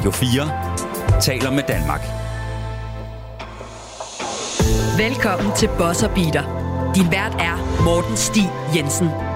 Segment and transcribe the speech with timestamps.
[0.00, 2.00] Radio 4 taler med Danmark.
[4.98, 6.44] Velkommen til Bosser Beater.
[6.94, 9.29] Din vært er Morten Stig Jensen.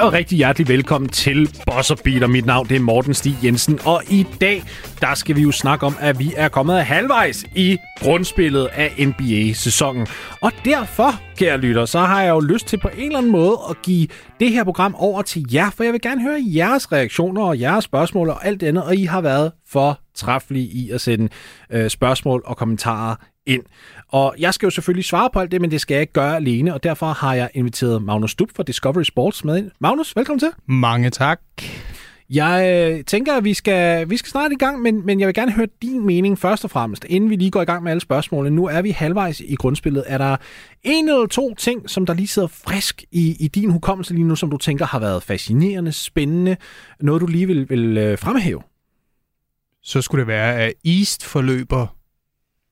[0.00, 2.26] Hej og rigtig hjertelig velkommen til Boss Beater.
[2.26, 4.62] Mit navn det er Morten Stig Jensen, og i dag
[5.00, 10.06] der skal vi jo snakke om, at vi er kommet halvvejs i grundspillet af NBA-sæsonen.
[10.42, 13.58] Og derfor, kære lytter, så har jeg jo lyst til på en eller anden måde
[13.70, 14.06] at give
[14.40, 17.84] det her program over til jer, for jeg vil gerne høre jeres reaktioner og jeres
[17.84, 21.28] spørgsmål og alt andet, og I har været for træffelige i at sende
[21.72, 23.14] øh, spørgsmål og kommentarer
[23.46, 23.62] ind.
[24.08, 26.36] Og jeg skal jo selvfølgelig svare på alt det, men det skal jeg ikke gøre
[26.36, 29.70] alene, og derfor har jeg inviteret Magnus Stup fra Discovery Sports med ind.
[29.78, 30.50] Magnus, velkommen til.
[30.66, 31.40] Mange tak.
[32.30, 35.34] Jeg øh, tænker, at vi skal, vi skal snart i gang, men, men jeg vil
[35.34, 38.00] gerne høre din mening først og fremmest, inden vi lige går i gang med alle
[38.00, 38.56] spørgsmålene.
[38.56, 40.04] Nu er vi halvvejs i grundspillet.
[40.06, 40.36] Er der
[40.82, 44.36] en eller to ting, som der lige sidder frisk i, i din hukommelse lige nu,
[44.36, 46.56] som du tænker har været fascinerende, spændende,
[47.00, 48.62] noget du lige vil, vil øh, fremhæve?
[49.82, 51.99] Så skulle det være, at East forløber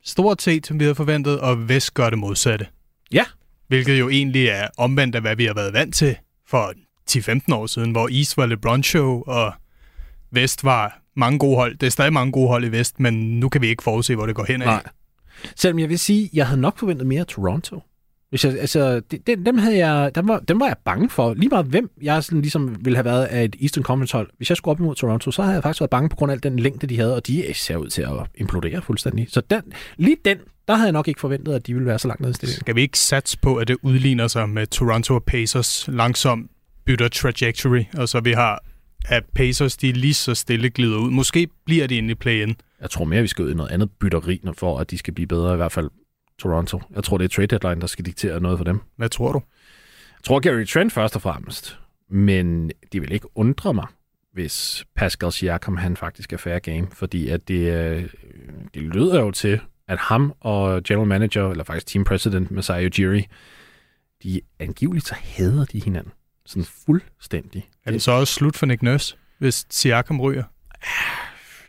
[0.08, 2.66] stort set, som vi havde forventet, og Vest gør det modsatte.
[3.12, 3.24] Ja.
[3.68, 6.16] Hvilket jo egentlig er omvendt af, hvad vi har været vant til
[6.48, 6.72] for
[7.10, 9.52] 10-15 år siden, hvor East var LeBron Show, og
[10.30, 11.76] Vest var mange gode hold.
[11.76, 14.26] Det er stadig mange gode hold i Vest, men nu kan vi ikke forudse, hvor
[14.26, 14.66] det går hen af.
[14.66, 14.82] Nej.
[15.56, 17.82] Selvom jeg vil sige, jeg havde nok forventet mere af Toronto.
[18.30, 21.34] Hvis jeg, altså, det, dem, dem, havde jeg, dem, var, dem var jeg bange for.
[21.34, 24.30] Lige meget hvem jeg sådan ligesom ville have været af et Eastern Conference hold.
[24.36, 26.36] Hvis jeg skulle op imod Toronto, så havde jeg faktisk været bange på grund af
[26.36, 29.26] al den længde, de havde, og de ser ud til at implodere fuldstændig.
[29.30, 29.62] Så den,
[29.96, 32.30] lige den, der havde jeg nok ikke forventet, at de ville være så langt nede
[32.30, 32.60] i stillingen.
[32.60, 36.50] Skal vi ikke satse på, at det udligner sig med Toronto og Pacers langsomt
[36.86, 38.62] bytter trajectory, og så vi har,
[39.08, 41.10] at Pacers de lige så stille glider ud.
[41.10, 42.56] Måske bliver de inde i play-in.
[42.80, 45.26] Jeg tror mere, vi skal ud i noget andet bytteri, for at de skal blive
[45.26, 45.90] bedre, i hvert fald
[46.38, 46.82] Toronto.
[46.94, 48.80] Jeg tror, det er trade deadline, der skal diktere noget for dem.
[48.96, 49.42] Hvad tror du?
[50.18, 51.78] Jeg tror Gary Trent først og fremmest,
[52.10, 53.86] men det vil ikke undre mig,
[54.32, 58.08] hvis Pascal Siakam han faktisk er fair game, fordi at det, øh,
[58.74, 63.26] det lyder jo til, at ham og general manager, eller faktisk team president Masai Ujiri,
[64.22, 66.12] de angiveligt så hader de hinanden.
[66.46, 67.68] Sådan fuldstændig.
[67.84, 70.44] Er det så også slut for Nick Nurse, hvis Siakam ryger?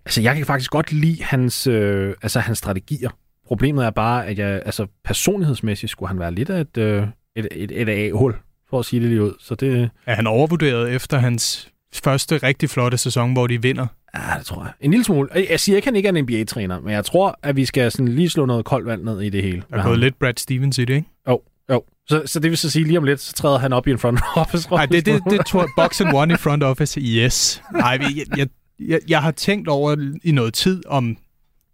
[0.05, 3.09] Altså, jeg kan faktisk godt lide hans, øh, altså, hans strategier.
[3.49, 7.47] Problemet er bare, at jeg, altså, personlighedsmæssigt skulle han være lidt af et, øh, et,
[7.51, 8.35] et, et A-hul,
[8.69, 9.33] for at sige det lige ud.
[9.39, 9.89] Så det...
[10.05, 11.69] Er han overvurderet efter hans
[12.03, 13.87] første rigtig flotte sæson, hvor de vinder?
[14.15, 14.71] Ja, det tror jeg.
[14.81, 15.29] En lille smule.
[15.49, 17.91] Jeg siger ikke, at han ikke er en NBA-træner, men jeg tror, at vi skal
[17.91, 19.63] sådan lige slå noget koldt vand ned i det hele.
[19.69, 21.07] Der er gået lidt Brad Stevens i det, ikke?
[21.29, 21.83] Jo, jo.
[22.07, 23.99] Så, så det vil så sige, lige om lidt, så træder han op i en
[23.99, 24.69] front office.
[24.71, 25.69] Nej, det, det, det tror jeg.
[25.77, 27.61] Box and one i front office, yes.
[27.73, 28.47] Nej, jeg, jeg,
[28.79, 31.17] jeg, jeg har tænkt over i noget tid, om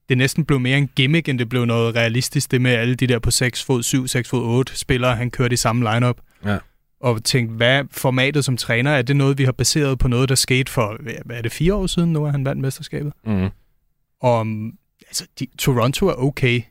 [0.10, 3.08] det næsten blev mere en gimmick, end det blev noget realistisk, det med alle de
[3.08, 6.18] der på 6 fod 7, 6 fod 8 spillere, han kørte i samme lineup.
[6.46, 6.58] Ja.
[7.00, 10.36] Og tænkt, hvad formatet som træner, er det noget, vi har baseret på noget, der
[10.36, 13.14] skete for, hvad er det, fire år siden nu, at han vandt mesterskabet?
[13.26, 13.50] Mm.
[14.22, 14.46] Og
[15.08, 16.62] altså, de, Toronto er okay,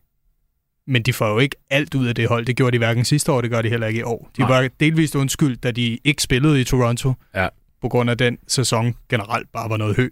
[0.86, 2.46] men de får jo ikke alt ud af det hold.
[2.46, 4.30] Det gjorde de hverken sidste år, det gør de heller ikke i år.
[4.36, 4.50] De Nej.
[4.50, 7.48] var delvist undskyld, da de ikke spillede i Toronto, Ja.
[7.80, 10.08] på grund af den sæson generelt bare var noget hø.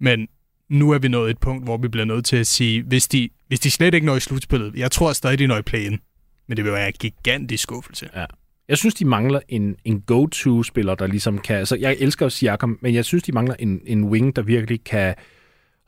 [0.00, 0.28] Men
[0.70, 3.28] nu er vi nået et punkt, hvor vi bliver nødt til at sige, hvis de,
[3.48, 5.98] hvis de slet ikke når i slutspillet, jeg tror stadig, de når i play-in,
[6.48, 8.08] men det vil være en gigantisk skuffelse.
[8.14, 8.24] Ja.
[8.68, 11.56] Jeg synes, de mangler en, en go-to-spiller, der ligesom kan...
[11.56, 15.14] Altså, jeg elsker Siakam, men jeg synes, de mangler en, en wing, der virkelig kan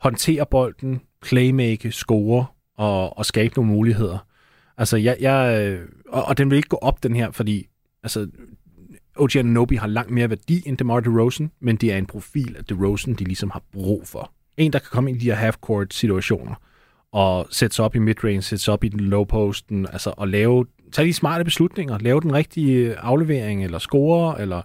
[0.01, 2.45] håndtere bolden, playmake, score
[2.77, 4.17] og, og skabe nogle muligheder.
[4.77, 5.17] Altså, jeg...
[5.19, 7.67] jeg øh, og, og den vil ikke gå op, den her, fordi...
[8.03, 8.27] Altså,
[9.15, 12.65] OG Anunoby har langt mere værdi end DeMar DeRozan, men det er en profil af
[12.65, 14.31] DeRozan, de ligesom har brug for.
[14.59, 16.55] En, der kan komme ind i de her half-court situationer
[17.11, 20.27] og sætte sig op i midrange, sætte sig op i den low posten, altså og
[20.27, 24.61] lave, tage de smarte beslutninger, lave den rigtige aflevering, eller score, eller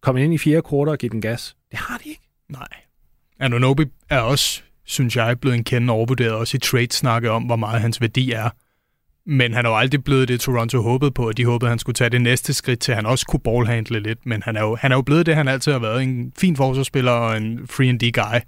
[0.00, 1.56] komme ind i fjerde kvartal og give den gas.
[1.70, 2.22] Det har de ikke.
[2.48, 2.68] Nej.
[3.40, 7.80] Anunobi er også, synes jeg, blevet en kende overvurderet, også i trade-snakke om, hvor meget
[7.80, 8.50] hans værdi er.
[9.26, 11.78] Men han er jo aldrig blevet det, Toronto håbede på, og de håbede, at han
[11.78, 14.26] skulle tage det næste skridt til, at han også kunne ballhandle lidt.
[14.26, 16.02] Men han er jo, han er jo blevet det, han altid har været.
[16.02, 18.40] En fin forsvarsspiller og en free and D guy.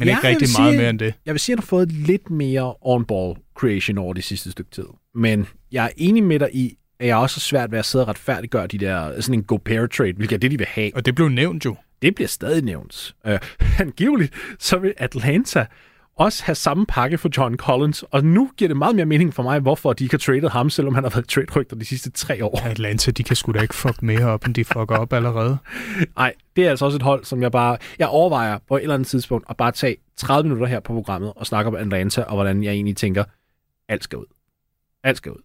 [0.00, 1.14] Men Ja, ikke rigtig vil meget sige- mere end det.
[1.26, 4.70] Jeg vil sige, at han har fået lidt mere on-ball creation over de sidste stykke
[4.70, 4.84] tid.
[5.14, 8.04] Men jeg er enig med dig i, at jeg også har svært ved at sidde
[8.04, 10.90] og retfærdiggøre de der, sådan en go-pair-trade, hvilket er det, de vil have.
[10.94, 11.76] Og det blev nævnt jo.
[12.02, 13.14] Det bliver stadig nævnt.
[13.28, 13.34] Uh,
[13.86, 15.66] angiveligt, så vil Atlanta
[16.20, 19.42] også have samme pakke for John Collins, og nu giver det meget mere mening for
[19.42, 22.44] mig, hvorfor de ikke har tradet ham, selvom han har været trade-rygter de sidste tre
[22.44, 22.60] år.
[22.64, 25.58] Atlanta, de kan sgu da ikke fuck mere op, end de fucker op allerede.
[26.16, 27.76] Nej, det er altså også et hold, som jeg bare...
[27.98, 31.32] Jeg overvejer på et eller andet tidspunkt at bare tage 30 minutter her på programmet
[31.36, 33.24] og snakke om Atlanta, og hvordan jeg egentlig tænker,
[33.88, 34.26] alt skal ud.
[35.04, 35.42] Alt skal ud.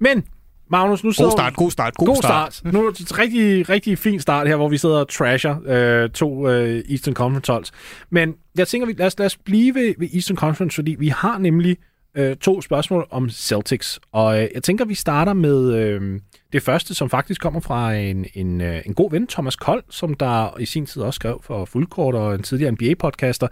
[0.00, 0.24] Men,
[0.68, 2.60] Magnus, nu sidder God start, god start, god, God start.
[2.64, 6.10] Nu er det et rigtig, rigtig fin start her, hvor vi sidder og trasher øh,
[6.10, 7.72] to øh, Eastern Conference holds.
[8.10, 11.08] Men jeg tænker, vi, lad, os, lad os blive ved, ved Eastern Conference, fordi vi
[11.08, 11.76] har nemlig
[12.16, 14.00] øh, to spørgsmål om Celtics.
[14.12, 16.20] Og øh, jeg tænker, vi starter med øh,
[16.52, 20.14] det første, som faktisk kommer fra en, en, øh, en god ven, Thomas Kold, som
[20.14, 23.48] der i sin tid også skrev for Fuldkort og en tidligere NBA-podcaster.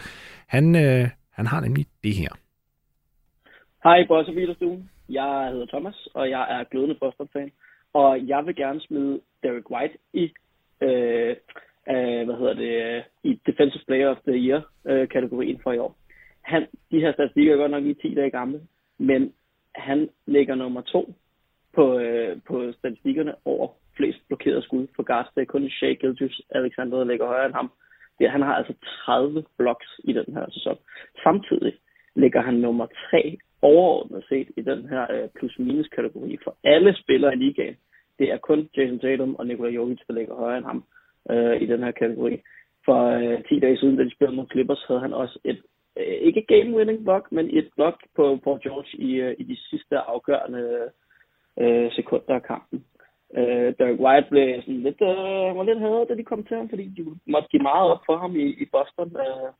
[0.48, 2.28] Han, øh, han har nemlig det her.
[3.84, 4.88] Hej, Bosse Peterstuen.
[5.08, 7.52] Jeg hedder Thomas, og jeg er glødende Boston-fan.
[7.92, 10.32] Og jeg vil gerne smide Derek White i,
[10.80, 11.36] øh,
[11.88, 15.96] øh, hvad hedder det, øh, i Defensive Player of the Year-kategorien øh, for i år.
[16.42, 18.60] Han, de her statistikker er godt nok i 10 dage gamle,
[18.98, 19.32] men
[19.74, 21.14] han ligger nummer to
[21.74, 25.28] på, øh, på statistikkerne over flest blokerede skud for guards.
[25.34, 27.72] Det er kun Shea Gildius Alexander, der ligger højere end ham.
[28.18, 28.74] Det, han har altså
[29.04, 30.78] 30 blocks i den her sæson.
[31.22, 31.72] Samtidig
[32.14, 33.38] ligger han nummer 3
[33.70, 37.76] overordnet set i den her øh, plus-minus kategori for alle spillere i ligaen.
[38.18, 40.84] Det er kun Jason Tatum og Nikola Jokic, der ligger højere end ham
[41.30, 42.40] øh, i den her kategori.
[42.84, 45.60] For øh, 10 dage siden, da de spillede mod Clippers, havde han også et,
[45.96, 49.98] øh, ikke game-winning block, men et block på Paul George i, øh, i de sidste
[49.98, 50.90] afgørende
[51.60, 52.84] øh, sekunder af kampen.
[53.36, 56.68] Øh, Derek White blev sådan lidt, øh, var lidt hadet, da de kom til ham,
[56.68, 59.50] fordi de måtte give meget op for ham i, i Boston øh,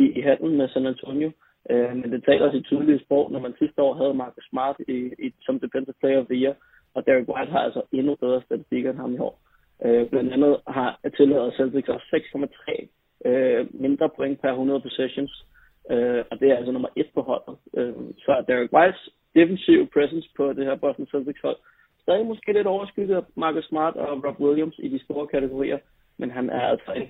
[0.00, 1.28] i, i handlen med San Antonio.
[1.28, 4.76] Øh, Øh, men det taler sit tydelige sprog, når man sidste år havde Marcus Smart
[4.88, 6.54] i, i, som defensive player of the year,
[6.94, 9.40] og Derek White har altså endnu bedre statistikker end ham i år.
[9.84, 12.86] Øh, blandt andet har tilladet Celtics også 6,3
[13.24, 15.46] øh, mindre point per 100 possessions,
[15.90, 17.56] øh, og det er altså nummer et på holdet.
[17.76, 21.56] Øh, så Derek Whites defensive presence på det her Boston Celtics hold
[22.02, 25.78] stadig måske lidt overskygget af Marcus Smart og Rob Williams i de store kategorier,
[26.16, 27.08] men han er altså en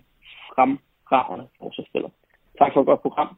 [0.55, 2.11] fremragende forsvarsspiller.
[2.59, 3.37] Tak for et godt program.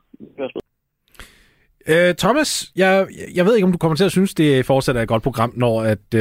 [1.90, 5.02] Uh, Thomas, jeg, jeg ved ikke, om du kommer til at synes, det fortsat er
[5.02, 5.99] et godt program, når at...
[6.14, 6.20] Uh...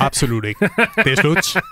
[0.06, 0.68] Absolut ikke.
[1.04, 1.62] Det er slut.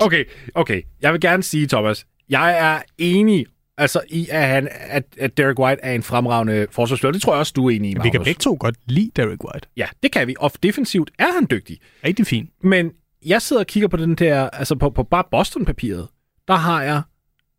[0.00, 0.24] Okay,
[0.54, 0.82] okay.
[1.02, 3.46] Jeg vil gerne sige, Thomas, jeg er enig
[3.78, 7.12] altså i, at, han, at, at Derek White er en fremragende forsvarsspiller.
[7.12, 9.44] Det tror jeg også, du er enig i, Vi kan begge to godt lide Derek
[9.44, 9.68] White.
[9.76, 10.34] Ja, det kan vi.
[10.38, 11.78] Og defensivt er han dygtig.
[12.04, 12.50] Rigtig fint.
[12.62, 12.92] Men
[13.26, 16.08] jeg sidder og kigger på den der, altså på, på bare Boston-papiret,
[16.48, 17.02] der har jeg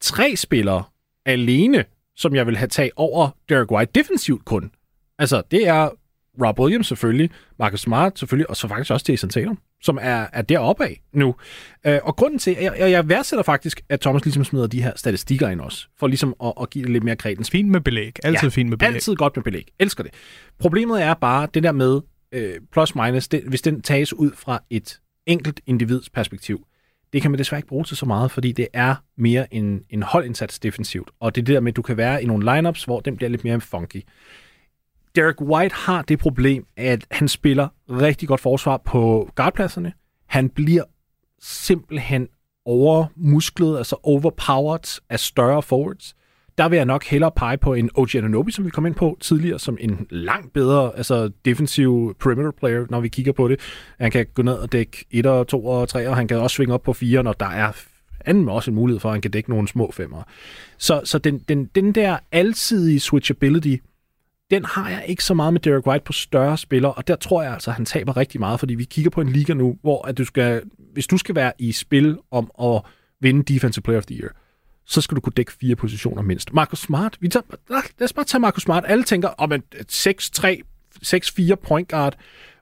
[0.01, 0.84] tre spillere
[1.25, 1.86] alene,
[2.16, 4.72] som jeg vil have taget over Derek White defensivt kun.
[5.19, 5.89] Altså, det er
[6.45, 7.30] Rob Williams selvfølgelig,
[7.60, 11.36] Marcus Smart selvfølgelig, og så faktisk også Jason Tatum, som er, er deroppe af nu.
[11.86, 14.92] Øh, og grunden til, jeg, jeg, jeg værdsætter faktisk, at Thomas ligesom smider de her
[14.95, 17.50] statistikker ind også, for ligesom at, at give det lidt mere kredens.
[17.50, 18.16] Fint med belæg.
[18.24, 18.94] Altid Ja, fint med belæg.
[18.94, 19.68] Altid godt med belæg.
[19.80, 20.13] Elsker det.
[20.60, 22.01] Problemet er bare det der med
[22.31, 26.65] øh, plus minus, det, hvis den tages ud fra et enkelt individs perspektiv,
[27.13, 30.04] det kan man desværre ikke bruge til så meget, fordi det er mere en, en
[30.04, 31.10] holdindsats defensivt.
[31.19, 33.18] Og det er det der med, at du kan være i nogle lineups, hvor den
[33.18, 34.04] bliver lidt mere funky.
[35.15, 39.94] Derek White har det problem, at han spiller rigtig godt forsvar på guardpladserne.
[40.27, 40.83] Han bliver
[41.41, 42.27] simpelthen
[42.65, 46.15] overmusklet, altså overpowered af større forwards.
[46.57, 49.17] Der vil jeg nok hellere pege på en OG Ananobi, som vi kom ind på
[49.21, 53.59] tidligere, som en langt bedre altså defensiv perimeter player, når vi kigger på det.
[54.00, 56.55] Han kan gå ned og dække 1 og 2 og 3, og han kan også
[56.55, 57.71] svinge op på 4, når der er
[58.25, 60.23] anden også en mulighed for, at han kan dække nogle små femmer.
[60.77, 63.75] Så, så den, den, den der alsidige switchability,
[64.51, 67.44] den har jeg ikke så meget med Derek White på større spillere, og der tror
[67.44, 70.08] jeg altså, at han taber rigtig meget, fordi vi kigger på en liga nu, hvor
[70.08, 70.62] at du skal,
[70.94, 72.82] hvis du skal være i spil om at
[73.22, 74.32] vinde Defensive Player of the Year,
[74.86, 76.53] så skal du kunne dække fire positioner mindst.
[76.53, 78.84] Marcus Smart, vi tager, lad os bare tage Marcus Smart.
[78.88, 79.60] Alle tænker om oh,
[79.91, 80.62] 6-3,
[81.06, 82.15] 6-4 point guard.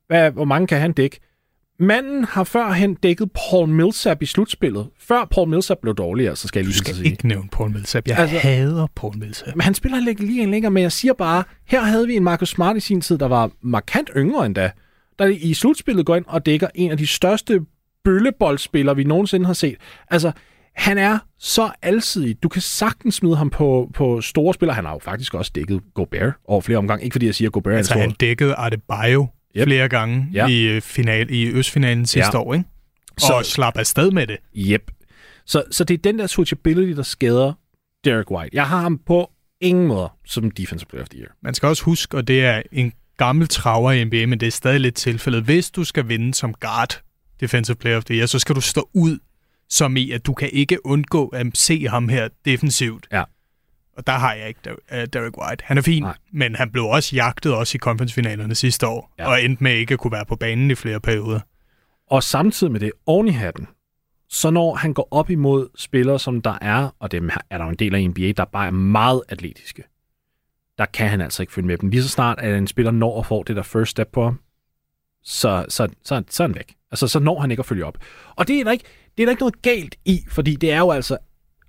[0.07, 1.19] Hvad, hvor mange kan han dække?
[1.79, 4.87] Manden har førhen dækket Paul Millsap i slutspillet.
[4.99, 7.11] Før Paul Millsap blev dårligere, så skal jeg Du lige skal sige.
[7.11, 8.07] ikke nævne Paul Millsap.
[8.07, 9.47] Jeg Altså- altså, hader Paul Millsap.
[9.55, 12.23] Men han spiller ikke lige en længere, men jeg siger bare, her havde vi en
[12.23, 14.71] Marcus Smart i sin tid, der var markant yngre end da,
[15.19, 17.59] der i slutspillet går ind og dækker en af de største
[18.03, 19.75] bølleboldspillere, vi nogensinde har set.
[20.11, 20.31] Altså,
[20.75, 22.43] han er så alsidig.
[22.43, 24.75] Du kan sagtens smide ham på, på store spillere.
[24.75, 27.03] Han har jo faktisk også dækket Gobert over flere omgange.
[27.03, 28.01] Ikke fordi jeg siger, at Gobert er en Altså, stor...
[28.01, 29.67] han dækkede Adebayo Yep.
[29.67, 30.47] flere gange Ja.
[30.47, 32.39] i, øh, final, i Østfinalen sidste Ja.
[32.39, 32.65] år, ikke?
[33.17, 34.37] Så- Og slap afsted med det.
[34.57, 34.91] Yep.
[35.45, 37.53] Så, så det er den der switchability, der skader
[38.05, 38.55] Derek White.
[38.55, 41.29] Jeg har ham på ingen måde som defensive player of the year.
[41.43, 44.51] Man skal også huske, og det er en gammel traver i NBA, men det er
[44.51, 45.43] stadig lidt tilfældet.
[45.43, 47.01] Hvis du skal vinde som guard
[47.39, 49.19] defensive player of the year, så skal du stå ud
[49.69, 53.07] som i, at du kan ikke undgå at se ham her defensivt.
[53.11, 53.23] Ja.
[53.97, 55.63] Og der har jeg ikke Der- øh, Derek White.
[55.67, 56.09] Han er fin, Nej.
[56.11, 56.17] Nej.
[56.47, 59.23] men han blev også jagtet også i conference-finalerne sidste år, Ja.
[59.23, 59.29] ja.
[59.29, 61.39] og endte med ikke at kunne være på banen i flere perioder.
[62.09, 63.67] Og samtidig med det, oven i hatten,
[64.29, 67.69] så når han går op imod spillere, som der er, og dem er der jo
[67.69, 69.83] en del af NBA, der bare er meget atletiske,
[70.77, 71.89] der kan han altså ikke følge med dem.
[71.89, 74.39] Lige så snart, at en spiller når at få det der first step på ham,
[75.23, 76.73] så, så, så, så er han væk.
[76.91, 77.97] Altså, så når han ikke at følge op.
[78.35, 78.85] Og det er der ikke,
[79.17, 81.17] det er der ikke noget galt i, fordi det er jo altså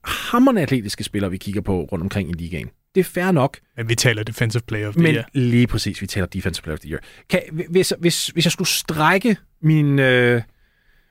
[0.09, 2.71] hammerne atletiske spillere, vi kigger på rundt omkring i ligaen.
[2.95, 3.59] Det er fair nok.
[3.77, 5.25] Men vi taler defensive player of the Men year.
[5.33, 7.00] lige præcis, vi taler defensive player of the year.
[7.31, 10.43] Kan, hvis, hvis, hvis jeg skulle strække min, øh,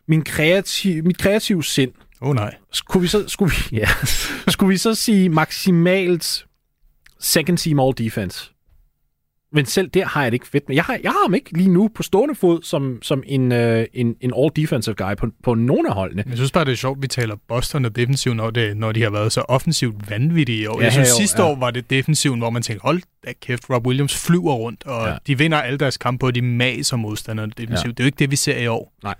[0.08, 2.56] min kreativ, mit kreative sind, oh, nej.
[2.72, 3.88] skulle vi så, skulle vi, ja,
[4.54, 6.46] skulle vi så sige maksimalt
[7.20, 8.52] second team all defense?
[9.52, 10.76] Men selv der har jeg det ikke fedt med.
[10.76, 13.86] Jeg har, jeg har ham ikke lige nu på stående fod som, som en, øh,
[13.94, 16.24] en, en all defensive guy på, på nogle af holdene.
[16.28, 18.92] Jeg synes bare, det er sjovt, at vi taler Boston og defensiv, når, det, når
[18.92, 20.80] de har været så offensivt vanvittige i år.
[20.80, 21.48] Ja, jeg synes, år, sidste ja.
[21.48, 25.08] år var det defensiven, hvor man tænkte, hold da kæft, Rob Williams flyver rundt, og
[25.08, 25.16] Ja.
[25.28, 27.86] de vinder alle deres kampe, og de maser modstanderne defensivt.
[27.86, 27.90] Ja.
[27.92, 28.94] Det er jo ikke det, vi ser i år.
[29.04, 29.16] Nej.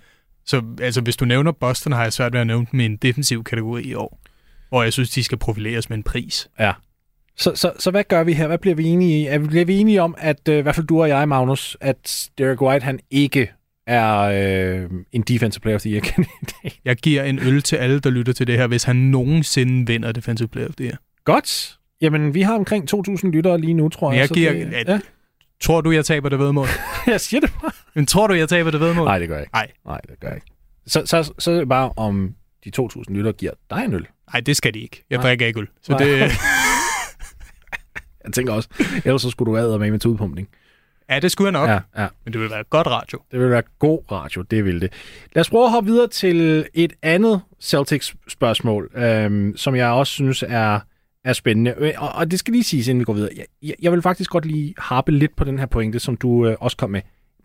[0.46, 2.96] Så altså, hvis du nævner Boston, har jeg svært ved at nævne dem i en
[2.96, 4.20] defensiv kategori i år,
[4.68, 6.48] hvor jeg synes, de skal profileres med en pris.
[6.60, 6.72] Ja.
[7.40, 8.46] Så, så, så hvad gør vi her?
[8.46, 9.26] Hvad bliver vi enige i?
[9.26, 11.76] Er vi, bliver vi enige om, at øh, i hvert fald du og jeg, Magnus,
[11.80, 13.50] at Derek White, han ikke
[13.86, 16.78] er øh, en defensive player of the year kandidat?
[16.84, 20.12] Jeg giver en øl til alle, der lytter til det her, hvis han nogensinde vinder
[20.12, 20.96] Defensive Player of the Year.
[21.24, 21.78] Godt.
[22.00, 24.18] Jamen, vi har omkring 2.000 lyttere lige nu, tror jeg.
[24.20, 25.00] Jeg så giver- det, at- ja,
[25.60, 26.66] Tror du, jeg taber det vedmål?
[27.06, 27.70] jeg siger det bare.
[27.94, 29.04] Men tror du, jeg taber det vedmål?
[29.06, 29.52] Nej, det gør jeg ikke.
[29.54, 29.70] Nej.
[29.86, 30.46] Nej, det gør jeg ikke.
[30.86, 34.06] Så, så, så er det bare, om de 2.000 lyttere giver dig en øl.
[34.32, 35.04] Nej, det skal de ikke.
[35.10, 35.26] Jeg Nej.
[35.26, 35.66] drikker ikke øl.
[35.82, 36.04] Så Nej.
[36.04, 36.18] det,
[38.28, 38.68] Jeg tænker også,
[39.04, 40.48] ellers så skulle du have med med til udpumpning.
[41.10, 42.02] ja, det skulle jeg nok, ja.
[42.02, 43.18] Ja, men det vil være godt radio.
[43.32, 44.92] Det vil være god radio, det vil det.
[45.34, 50.44] Lad os prøve at hoppe videre til et andet Celtics-spørgsmål, øhm, som jeg også synes
[50.48, 50.80] er,
[51.24, 51.74] er spændende.
[51.78, 53.30] Øh, Og, og det skal lige siges, inden vi går videre.
[53.62, 56.56] Jeg, jeg, vil faktisk godt lige harpe lidt på den her pointe, som du øh,
[56.60, 57.00] også kom med.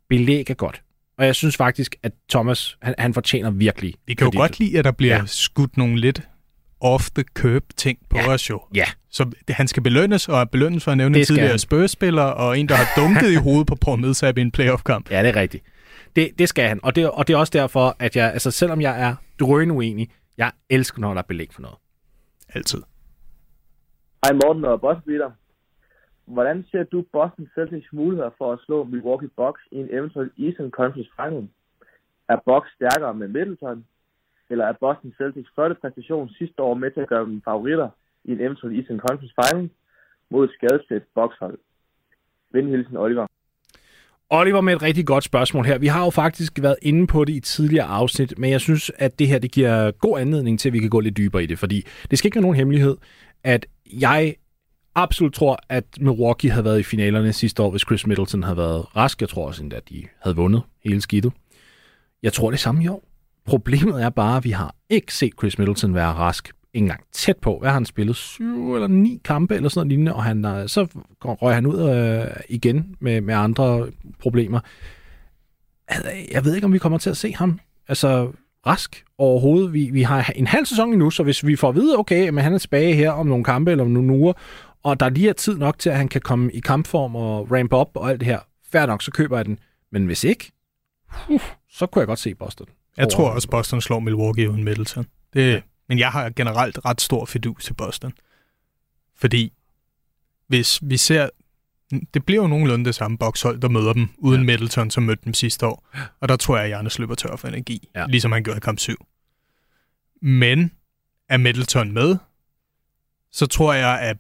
[0.10, 0.82] Belæg er godt.
[1.18, 3.94] Og jeg synes faktisk, at Thomas, han, han fortjener virkelig.
[4.08, 5.24] Vi kan jo godt lide, at der bliver ja.
[5.25, 6.22] skudt nogle lidt
[6.84, 8.34] off-the-curb ting på Ja.
[8.34, 8.62] os jo.
[8.75, 8.86] Ja.
[9.10, 12.70] Så han skal belønnes, og er belønnes for at nævne en tidligere spørgespiller, og en,
[12.70, 15.12] der har dunket i hovedet på Paul Millsap i en playoff-kamp.
[15.12, 15.63] Ja, det er rigtigt.
[16.16, 16.80] Det, det skal han.
[16.84, 20.10] Og det, og det er også derfor, at jeg, altså selvom jeg er drøn uenig,
[20.38, 21.78] jeg elsker, når der er belæg for noget.
[22.56, 22.82] Altid.
[24.25, 25.32] Hej Morten og Boss Peter.
[26.25, 30.72] Hvordan ser du Boston Celtics muligheder for at slå Milwaukee Bucks i en eventuel Eastern
[30.72, 31.48] Conference Final?
[32.30, 33.86] Er Bucks stærkere med Middleton?
[34.50, 37.90] Eller er Boston Celtics flotte præstation sidste år med til at gøre dem favoritter
[38.24, 39.70] i en eventuel Eastern Conference Final
[40.30, 41.58] mod et skadesfrit Bucks-hold?
[42.98, 43.28] Oliver.
[44.30, 45.78] Oliver med et rigtig godt spørgsmål her.
[45.78, 49.20] Vi har jo faktisk været inde på det i tidligere afsnit, men jeg synes, at
[49.20, 51.60] det her det giver god anledning til, at vi kan gå lidt dybere i det,
[51.60, 52.98] fordi det skal ikke være nogen hemmelighed,
[53.44, 54.36] at jeg
[54.96, 58.96] absolut tror, at Milwaukee havde været i finalerne sidste år, hvis Chris Middleton havde været
[58.96, 59.22] rask.
[59.22, 61.34] Jeg tror også endda, at de havde vundet hele skidtet.
[62.24, 63.04] Jeg tror det samme i år.
[63.46, 67.38] Problemet er bare, at vi har ikke set Chris Middleton være rask ikke engang tæt
[67.38, 67.58] på.
[67.60, 68.16] Hvad har han spillet?
[68.16, 70.88] Syv eller ni kampe eller sådan noget lignende, og han, øh, så
[71.20, 73.88] går- røg han ud øh, igen med, med andre
[74.20, 74.60] problemer.
[75.88, 78.32] Altså, jeg ved ikke, om vi kommer til at se ham altså,
[78.68, 79.74] rask overhovedet.
[79.74, 82.44] Vi, vi har en halv sæson endnu, så hvis vi får at vide, okay, men
[82.44, 84.34] han er tilbage her om nogle kampe eller om nogle uger,
[84.84, 87.74] og der lige er tid nok til, at han kan komme i kampform og ramp
[87.74, 88.40] op og alt det her,
[88.72, 89.60] fair nok, så køber jeg den.
[89.92, 90.52] Men hvis ikke,
[91.30, 92.68] uh, så kunne jeg godt se Boston.
[92.98, 95.06] Jeg tror også, Boston slår Milwaukee uden Middleton.
[95.34, 98.14] Det, men jeg har generelt ret stor fidus til Boston.
[99.16, 99.54] Fordi
[100.48, 101.30] hvis vi ser...
[102.14, 104.40] Det bliver jo nogenlunde det samme bokshold, der møder dem, uden Ja.
[104.42, 104.46] ja.
[104.46, 105.88] Middleton, som mødte dem sidste år.
[106.20, 108.00] Og der tror jeg, at Giannis løber tør for energi, Ja.
[108.00, 108.06] ja.
[108.08, 109.06] ligesom han gjorde i kamp 7.
[110.22, 110.72] Men
[111.30, 112.18] er Middleton med,
[113.32, 114.18] så tror jeg, at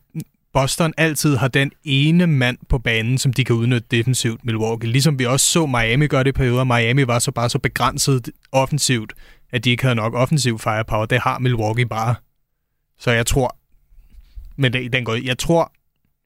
[0.53, 4.89] Boston altid har den ene mand på banen, som de kan udnytte defensivt Milwaukee.
[4.89, 6.63] Ligesom vi også så Miami gøre det i perioder.
[6.63, 9.13] Miami var så bare så begrænset offensivt,
[9.51, 11.05] at de ikke havde nok offensiv firepower.
[11.05, 12.15] Det har Milwaukee bare.
[12.99, 13.57] Så jeg tror,
[14.55, 15.71] men det, den går, jeg tror,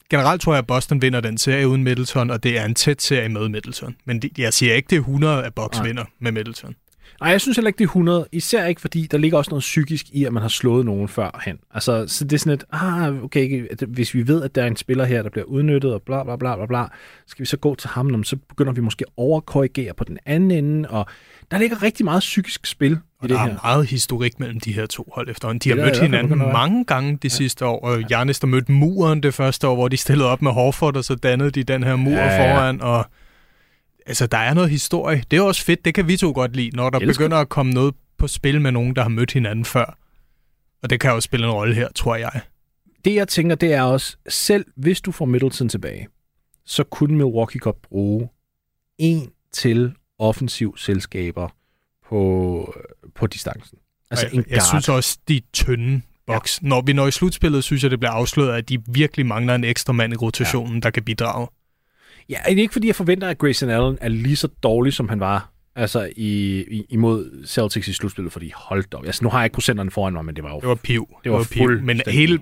[0.09, 3.01] generelt tror jeg, at Boston vinder den serie uden Middleton, og det er en tæt
[3.01, 3.95] serie med Middleton.
[4.05, 5.87] Men det, jeg siger ikke, det er 100, at Bucks Nej.
[5.87, 6.75] vinder med Middleton.
[7.21, 8.27] Nej, jeg synes heller ikke, det er 100.
[8.31, 11.59] Især ikke, fordi der ligger også noget psykisk i, at man har slået nogen førhen.
[11.73, 14.75] Altså, så det er sådan et, ah, okay, hvis vi ved, at der er en
[14.75, 16.85] spiller her, der bliver udnyttet, og bla bla bla bla bla,
[17.27, 20.51] skal vi så gå til ham, så begynder vi måske at overkorrigere på den anden
[20.51, 21.05] ende, og
[21.51, 23.49] der ligger rigtig meget psykisk spil i Og det der her.
[23.51, 25.59] er meget historik mellem de her to hold efterhånden.
[25.59, 27.29] De Det har der mødt hinanden mange gange de ja.
[27.29, 30.51] sidste år, og Giannis, der mødte muren det første år, hvor de stillede op med
[30.51, 32.55] Horford, og så dannede de den her mur ja, ja.
[32.55, 33.05] foran, og
[34.07, 35.23] altså, der er noget historie.
[35.31, 37.23] Det er også fedt, det kan vi to godt lide, når der Elsker.
[37.23, 39.97] begynder at komme noget på spil med nogen, der har mødt hinanden før.
[40.83, 42.41] Og det kan også spille en rolle her, tror jeg.
[43.05, 46.07] Det, jeg tænker, det er også, selv hvis du får Middleton tilbage,
[46.65, 48.29] så kunne Milwaukee godt bruge
[48.97, 51.49] en til offensiv selskaber
[52.09, 52.73] på,
[53.15, 53.77] på distancen.
[54.11, 54.67] Altså Og en jeg, jeg guard.
[54.69, 56.59] synes også, de er tynde Bucks.
[56.63, 56.67] Ja.
[56.67, 59.63] Når vi når i slutspillet, synes jeg, det bliver afsløret, at de virkelig mangler en
[59.63, 60.79] ekstra mand i rotationen, ja.
[60.79, 61.47] der kan bidrage.
[62.29, 65.09] Ja, er det ikke fordi, jeg forventer, at Grayson Allen er lige så dårlig, som
[65.09, 69.05] han var altså i, i, imod Celtics i slutspillet, fordi hold op.
[69.05, 70.59] Altså, nu har jeg ikke procenterne foran mig, men det var jo...
[70.59, 71.07] Det var piv.
[71.23, 71.81] Det var, det var piv.
[71.81, 72.39] Men hele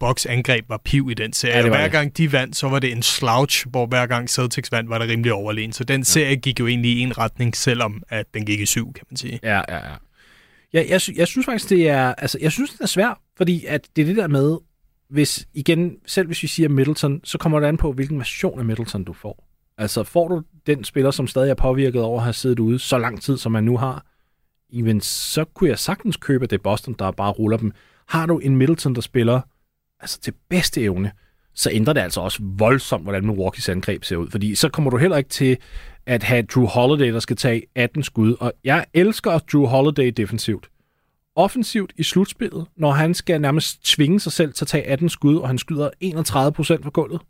[0.00, 1.56] Bucks angreb var piv i den serie.
[1.56, 1.92] Ja, hver det.
[1.92, 5.08] gang de vandt, så var det en slouch, hvor hver gang Celtics vandt, var det
[5.08, 5.72] rimelig overlegen.
[5.72, 8.92] Så den serie gik jo egentlig i en retning, selvom at den gik i syv,
[8.92, 9.40] kan man sige.
[9.42, 9.94] Ja, ja, ja.
[10.72, 13.88] Ja, jeg, jeg synes faktisk, det er, altså, jeg synes, det er svært, fordi at
[13.96, 14.58] det er det der med,
[15.10, 18.64] hvis, igen, selv hvis vi siger Middleton, så kommer det an på, hvilken version af
[18.64, 19.46] Middleton du får.
[19.78, 22.98] Altså, får du den spiller, som stadig er påvirket over at have siddet ude så
[22.98, 24.06] lang tid, som man nu har,
[24.72, 27.72] even, så kunne jeg sagtens købe det Boston, der bare ruller dem.
[28.08, 29.40] Har du en Middleton, der spiller
[30.00, 31.12] altså til bedste evne,
[31.54, 34.30] så ændrer det altså også voldsomt, hvordan Milwaukee's angreb ser ud.
[34.30, 35.56] Fordi så kommer du heller ikke til
[36.06, 38.36] at have Drew Holiday, der skal tage 18 skud.
[38.40, 40.70] Og jeg elsker Drew Holiday defensivt.
[41.40, 45.36] Offensivt i slutspillet, når han skal nærmest tvinge sig selv til at tage 18 skud,
[45.36, 47.20] og han skyder 31 procent fra gulvet.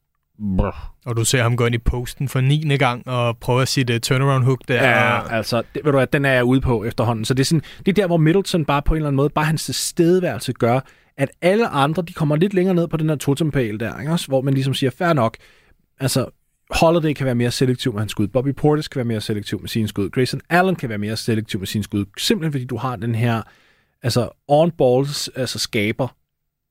[0.57, 0.95] Brr.
[1.07, 2.76] Og du ser ham gå ind i posten for 9.
[2.76, 4.75] gang og prøve at sige uh, turnaround hook der.
[4.75, 7.25] Ja, altså, det, ved du hvad, den er jeg ude på efterhånden.
[7.25, 9.31] Så det er, sådan, det er der, hvor Middleton bare på en eller anden måde,
[9.31, 10.81] bare hans tilstedeværelse gør,
[11.17, 14.12] at alle andre, de kommer lidt længere ned på den her totempæl der, ikke?
[14.12, 15.37] Også, hvor man ligesom siger, fair nok,
[16.00, 16.26] altså
[16.71, 19.69] Holiday kan være mere selektiv med hans skud, Bobby Portis kan være mere selektiv med
[19.69, 22.97] sine skud, Grayson Allen kan være mere selektiv med sine skud, simpelthen fordi du har
[22.97, 23.43] den her
[24.02, 26.16] altså on-balls, altså skaber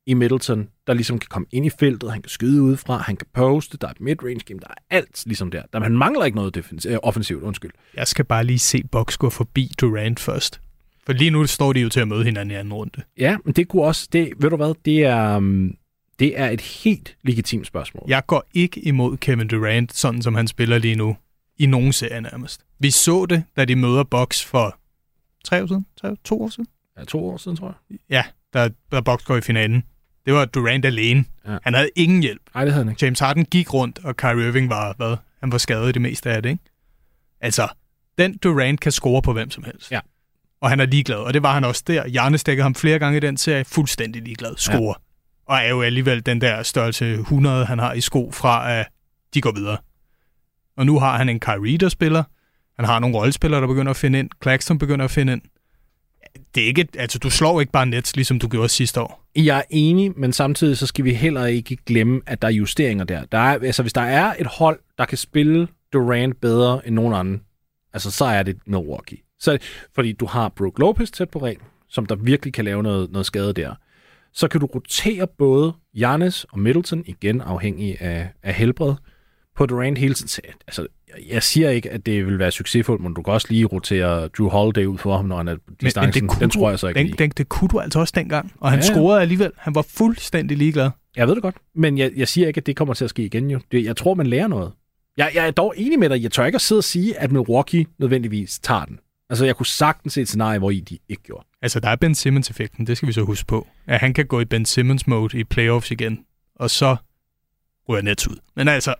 [0.06, 3.28] i Middleton, der ligesom kan komme ind i feltet, han kan skyde udefra, han kan
[3.34, 5.64] poste, der er et mid-range game, der er alt ligesom der.
[5.74, 7.72] der man mangler ikke noget defens- øh, offensivt, undskyld.
[7.96, 10.62] Jeg skal bare lige se Bucks gå forbi Durant først.
[11.06, 13.02] For lige nu står de jo til at møde hinanden i anden runde.
[13.18, 15.76] Ja, men det kunne også, det, ved du hvad, det er, um,
[16.20, 18.04] det er et helt legitimt spørgsmål.
[18.08, 21.18] Jeg går ikke imod Kevin Durant, sådan som han spiller lige nu,
[21.58, 22.66] i nogen serie nærmest.
[22.80, 24.78] Vi så det, da de møder Bucks for
[25.46, 26.68] tre år siden, tre, to år siden.
[27.00, 27.98] Ja, to år siden, tror jeg.
[28.10, 29.84] Ja, da, da Bucks går i finalen.
[30.26, 31.26] Det var Durant alene.
[31.48, 31.58] Ja.
[31.64, 32.42] Han havde ingen hjælp.
[32.54, 33.06] Nej, det havde han ikke.
[33.06, 35.18] James Harden gik rundt, og Kyrie Irving var, hvad?
[35.40, 36.64] Han var skadet det meste af det, ikke?
[37.42, 37.68] Altså,
[38.18, 39.92] den Durant kan score på hvem som helst.
[39.92, 40.00] Ja
[40.62, 42.08] og han er ligeglad, og det var han også der.
[42.08, 44.96] Jarne stikker ham flere gange i den serie, fuldstændig ligeglad, score.
[44.98, 45.54] Ja.
[45.54, 48.88] Og er jo alligevel den der størrelse 100, han har i sko fra, at
[49.34, 49.78] de går videre.
[50.78, 52.24] Og nu har han en Kyrie, der spiller.
[52.76, 54.30] Han har nogle rollespillere, der begynder at finde ind.
[54.44, 55.42] Claxton begynder at finde ind.
[56.56, 59.26] Det er ikke, altså, du slår ikke bare Nets, ligesom du gjorde sidste år.
[59.36, 63.04] Jeg er enig, men samtidig så skal vi heller ikke glemme, at der er justeringer
[63.04, 63.26] der.
[63.26, 67.14] der er, altså, hvis der er et hold, der kan spille Durant bedre end nogen
[67.14, 67.42] anden,
[67.94, 69.18] altså, så er det Milwaukee.
[69.40, 69.58] Så,
[69.96, 73.26] fordi du har Brook Lopez tæt på ring, som der virkelig kan lave noget, noget
[73.26, 73.76] skade der.
[74.34, 78.94] Så kan du rotere både Giannis og Middleton, igen afhængig af, af helbred,
[79.60, 80.54] på Durant hele tiden.
[80.68, 80.88] Altså,
[81.30, 84.50] jeg siger ikke, at det vil være succesfuldt, men du kan også lige rotere Drew
[84.50, 86.24] Holiday ud for ham, når han er distancen.
[86.24, 87.18] Men, men den tror jeg så ikke den.
[87.18, 88.86] Den, det kunne du altså også dengang, og han ja.
[88.86, 89.52] scorede alligevel.
[89.58, 90.90] Han var fuldstændig ligeglad.
[91.16, 93.24] Jeg ved det godt, men jeg, jeg siger ikke, at det kommer til at ske
[93.24, 93.60] igen jo.
[93.72, 94.72] Det, jeg tror, man lærer noget.
[95.18, 96.24] Jeg, jeg er dog enig med dig.
[96.24, 99.00] Jeg tør ikke at sidde og sige, at Milwaukee nødvendigvis tager den.
[99.30, 101.48] Altså, jeg kunne sagtens se et scenarie, hvor I de ikke gjorde.
[101.62, 103.68] Altså, der er Ben Simmons-effekten, det skal vi så huske på.
[103.88, 106.20] At han kan gå i Ben Simmons-mode i playoffs igen,
[106.56, 106.96] og så
[107.90, 108.38] ryger Nets ud.
[108.56, 108.96] Men altså,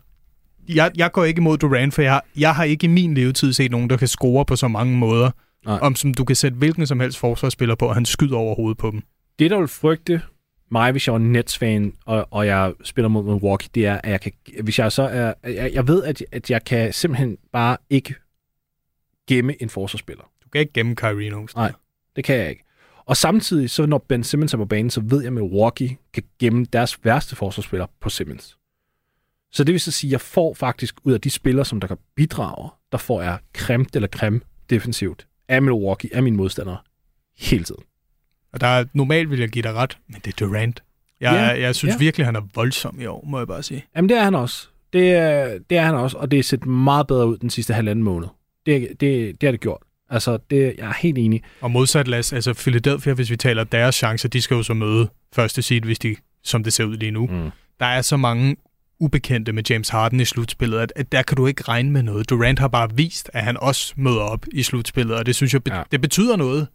[0.76, 3.72] jeg, jeg går ikke imod Durant, for jeg, jeg har ikke i min levetid set
[3.72, 5.32] nogen, der kan score på så mange måder,
[5.66, 5.80] Nej.
[5.82, 8.78] om som du kan sætte hvilken som helst forsvarsspiller på, og han skyder over hovedet
[8.78, 9.02] på dem.
[9.40, 10.22] Det, der vil frygte
[10.72, 14.22] mig, hvis jeg var Nets-fan, og, og jeg spiller mod Milwaukee, det er, at jeg
[14.22, 14.32] kan,
[14.64, 18.16] hvis jeg så er, jeg, jeg ved, at, at jeg kan simpelthen bare ikke
[19.28, 20.24] gemme en forsvarsspiller.
[20.44, 21.72] Du kan ikke gemme Kyrie nogen Nej,
[22.16, 22.64] det kan jeg ikke.
[23.06, 26.24] Og samtidig, så når Ben Simmons er på banen, så ved jeg, at Milwaukee kan
[26.40, 28.58] gemme deres værste forsvarsspiller på Simmons.
[29.52, 31.88] Så det vil så sige, at jeg får faktisk ud af de spillere, som der
[31.88, 36.78] kan bidrage, der får jeg creme eller creme defensivt af Milwaukee, af mine modstandere,
[37.38, 37.84] hele tiden.
[38.54, 40.84] Og der er, normalt vil jeg give dig ret, men det er Durant.
[41.22, 41.98] Jeg, ja, jeg, jeg synes ja.
[42.00, 43.86] virkelig, han er voldsom i år, må jeg bare sige.
[43.96, 44.68] Jamen, det er han også.
[44.94, 47.74] Det er, det er han også, og det er set meget bedre ud den sidste
[47.74, 48.28] halvanden måned.
[48.66, 49.82] Det, det, det har det gjort.
[50.10, 51.44] Altså, det, jeg er helt enig.
[51.62, 55.10] Og modsat, Lasse, altså Philadelphia, hvis vi taler deres chancer, de skal jo så møde
[55.34, 57.28] første seed, hvis de, som det ser ud lige nu.
[57.28, 57.50] Mm.
[57.80, 58.56] Der er så mange
[59.00, 62.30] ubekendte med James Harden i slutspillet, at, at der kan du ikke regne med noget.
[62.30, 65.64] Durant har bare vist, at han også møder op i slutspillet, og det synes jeg,
[65.64, 65.84] be- ja.
[65.92, 66.68] det betyder noget.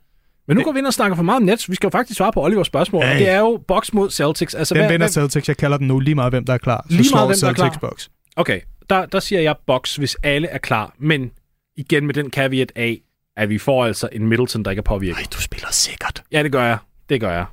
[0.48, 1.70] Men nu går vi ind og snakker for meget om Nets.
[1.70, 3.04] Vi skal jo faktisk svare på Olivers spørgsmål.
[3.04, 3.18] Hey.
[3.18, 4.54] Det er jo box mod Celtics.
[4.54, 5.12] Altså, den hvad, vinder hvad...
[5.12, 5.48] Celtics.
[5.48, 6.86] Jeg kalder den nu lige meget, hvem der er klar.
[6.90, 7.88] Så lige meget, hvem Celtics der er klar.
[7.90, 8.08] box.
[8.36, 8.60] Okay,
[8.90, 10.94] der, der siger jeg box, hvis alle er klar.
[10.98, 11.30] Men
[11.76, 13.00] igen med den caveat af,
[13.36, 15.16] at vi får altså en Middleton, der ikke er påvirket.
[15.16, 16.22] Nej, du spiller sikkert.
[16.32, 16.78] Ja, det gør jeg.
[17.08, 17.44] Det gør jeg.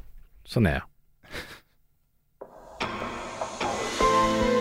[0.46, 0.82] Sådan er jeg.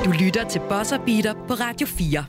[0.06, 2.24] Du lytter til Bosser Beater på Radio 4.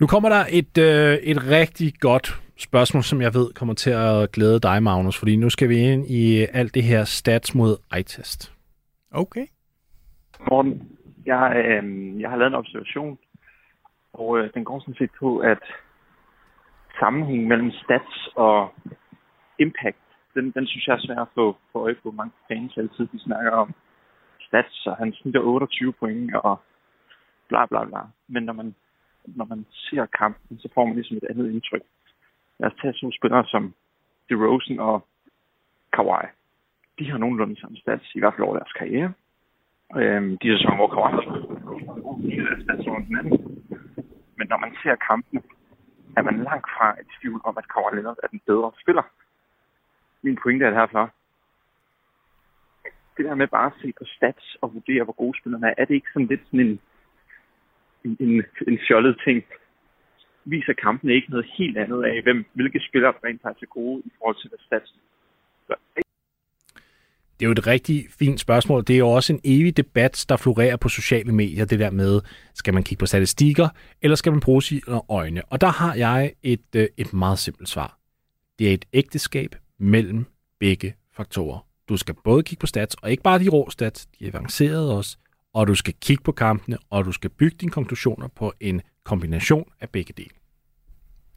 [0.00, 2.26] Nu kommer der et, øh, et rigtig godt
[2.66, 6.02] spørgsmål, som jeg ved kommer til at glæde dig, Magnus, fordi nu skal vi ind
[6.20, 8.40] i alt det her stats mod eye-test.
[9.22, 9.46] Okay.
[10.50, 10.72] Morten,
[11.26, 11.82] jeg, øh,
[12.20, 13.18] jeg har lavet en observation,
[14.12, 15.62] og øh, den går sådan set på, at
[17.00, 18.74] sammenhængen mellem stats og
[19.58, 22.10] impact, den, den synes jeg er svær at få, få øje på.
[22.10, 23.74] Mange fans altid, de snakker om
[24.50, 26.60] stats, og han snitter 28 point og
[27.48, 28.00] bla bla bla.
[28.28, 28.74] Men når man,
[29.26, 31.84] når man ser kampen, så får man ligesom et andet indtryk.
[32.58, 33.74] Lad os tage sådan spillere som
[34.28, 35.06] DeRozan og
[35.92, 36.26] Kawhi.
[36.98, 39.12] De har nogenlunde samme stats, i hvert fald over deres karriere.
[39.96, 41.22] Øhm, de sæsoner, hvor Kawhi har
[42.62, 42.86] stats.
[44.38, 45.42] Men når man ser kampene,
[46.16, 49.02] er man langt fra et tvivl om, at Kawhi Leonard er den bedre spiller.
[50.22, 51.10] Min pointe er herfra.
[53.16, 55.84] Det der med bare at se på stats og vurdere, hvor gode spillerne er, er
[55.84, 56.80] det ikke sådan lidt sådan en,
[58.04, 59.44] en, en, en fjollet ting?
[60.44, 64.02] Viser kampene ikke noget helt andet af, hvem, hvilke spillere der rent faktisk er gode
[64.04, 64.94] i forhold til, hvad stats
[67.40, 68.84] Det er jo et rigtig fint spørgsmål.
[68.86, 72.20] Det er jo også en evig debat, der florerer på sociale medier, det der med,
[72.54, 73.68] skal man kigge på statistikker,
[74.02, 75.42] eller skal man bruge sine øjne?
[75.44, 77.98] Og der har jeg et, øh, et meget simpelt svar.
[78.58, 80.24] Det er et ægteskab mellem
[80.58, 81.69] begge faktorer.
[81.90, 85.16] Du skal både kigge på stats, og ikke bare de rå stats, de avancerede også,
[85.54, 89.64] og du skal kigge på kampene, og du skal bygge dine konklusioner på en kombination
[89.80, 90.30] af begge dele.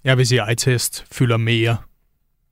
[0.04, 1.78] Jeg vil sige, at eye-test fylder mere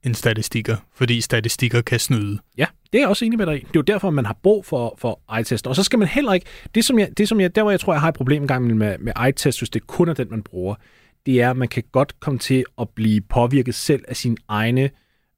[0.02, 2.38] end statistikker, fordi statistikker kan snyde.
[2.58, 3.60] Ja, det er jeg også enig med dig i.
[3.60, 5.66] Det er jo derfor, man har brug for, for eye-test.
[5.66, 6.46] Og så skal man heller ikke...
[6.74, 8.66] Det, som jeg, det, som jeg, der hvor jeg tror, jeg har et problem engang
[8.66, 10.74] med, med eye-test, hvis det kun er den, man bruger,
[11.26, 14.90] det er, at man kan godt komme til at blive påvirket selv af sine egne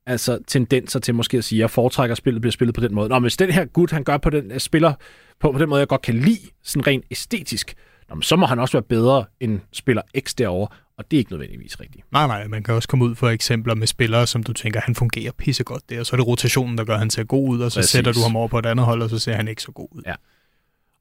[0.07, 2.95] altså tendenser til måske at sige, at jeg foretrækker, at spillet bliver spillet på den
[2.95, 3.09] måde.
[3.09, 4.93] Nå, men hvis den her gut, han gør på den, spiller
[5.41, 7.75] på, på den måde, jeg godt kan lide, sådan rent æstetisk,
[8.09, 11.19] nå, men så må han også være bedre end spiller X derovre, og det er
[11.19, 12.05] ikke nødvendigvis rigtigt.
[12.13, 14.95] Nej, nej, man kan også komme ud for eksempler med spillere, som du tænker, han
[14.95, 17.61] fungerer pissegodt der, og så er det rotationen, der gør, at han ser god ud,
[17.61, 17.91] og så Præcis.
[17.91, 19.89] sætter du ham over på et andet hold, og så ser han ikke så god
[19.93, 20.03] ud.
[20.07, 20.15] Ja.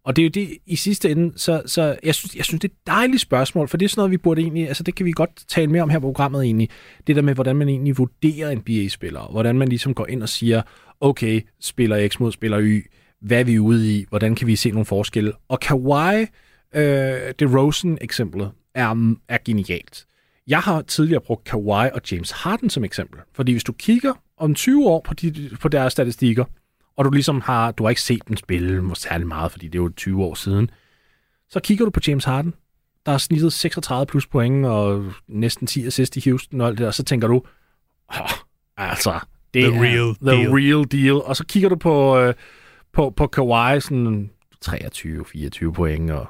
[0.06, 2.70] Og det er jo det, i sidste ende, så, så jeg, synes, jeg synes, det
[2.70, 5.06] er et dejligt spørgsmål, for det er sådan noget, vi burde egentlig, altså det kan
[5.06, 6.70] vi godt tale mere om her på programmet egentlig,
[7.08, 10.24] det der med, hvordan man egentlig vurderer en NBA spiller hvordan man ligesom går ind
[10.24, 10.62] og siger,
[11.02, 12.89] okay, spiller X mod spiller Y,
[13.22, 16.22] hvad er vi ude i, hvordan kan vi se nogle forskelle, og Kawhi,
[16.76, 20.06] øh, Rosen eksemplet er, er genialt.
[20.48, 24.56] Jeg har tidligere brugt Kawhi og James Harden som eksempel, fordi hvis du kigger om
[24.56, 26.46] 20 år på, de, på deres statistikker,
[26.97, 29.84] og du ligesom har, du har ikke set dem spille særlig meget, fordi det er
[29.84, 30.69] jo 20 år siden,
[31.49, 32.53] så kigger du på James Harden,
[33.06, 36.88] der har snittet 36 plus point og næsten 10 assist i Houston og alt det,
[36.88, 37.43] og så tænker du,
[38.08, 38.29] oh,
[38.77, 39.19] altså,
[39.53, 40.51] det the er real the deal.
[40.51, 41.13] real deal.
[41.13, 42.34] Og så kigger du på, øh,
[42.93, 44.29] på, på Kawhi, sådan
[44.65, 46.27] 23-24 point, og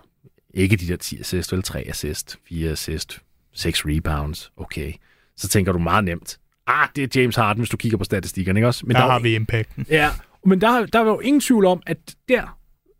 [0.53, 3.19] ikke de der 10 assist, eller 3 assist, 4 assist,
[3.53, 4.93] 6 rebounds, okay.
[5.37, 8.59] Så tænker du meget nemt, ah, det er James Harden, hvis du kigger på statistikkerne,
[8.59, 8.85] ikke også?
[8.85, 9.85] Men der, der har vi impacten.
[9.89, 10.09] Ja,
[10.45, 11.97] men der, der er jo ingen tvivl om, at
[12.29, 12.57] der,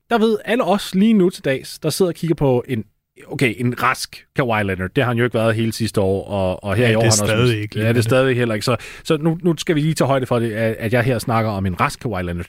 [0.09, 2.83] der ved alle os lige nu til dags, der sidder og kigger på en
[3.27, 4.89] okay, en rask Kawhi Leonard.
[4.89, 7.01] Det har han jo ikke været hele sidste år, og, og her ja, i år
[7.01, 7.79] det er han stadig også, ikke.
[7.79, 8.65] Ja, det er stadig heller ikke.
[8.65, 11.51] Så, så nu, nu skal vi lige tage højde for det, at jeg her snakker
[11.51, 12.45] om en rask Kawhi Leonard.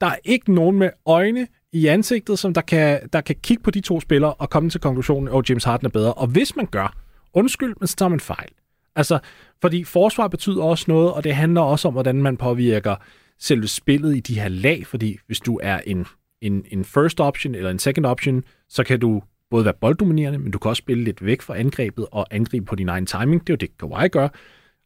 [0.00, 3.70] Der er ikke nogen med øjne i ansigtet, som der kan, der kan kigge på
[3.70, 6.12] de to spillere og komme til konklusionen, at oh, James Harden er bedre.
[6.12, 6.96] Og hvis man gør,
[7.34, 8.48] undskyld, men så tager man fejl.
[8.96, 9.18] Altså,
[9.60, 12.96] fordi forsvar betyder også noget, og det handler også om, hvordan man påvirker
[13.38, 16.06] selve spillet i de her lag, fordi hvis du er en,
[16.40, 20.50] en, en first option eller en second option, så kan du både være bolddominerende, men
[20.50, 23.40] du kan også spille lidt væk fra angrebet og angribe på din egen timing.
[23.40, 24.28] Det er jo det, Kawhi gør.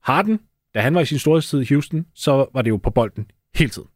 [0.02, 0.40] Harden,
[0.74, 3.70] da han var i sin storhedstid i Houston, så var det jo på bolden hele
[3.70, 3.88] tiden.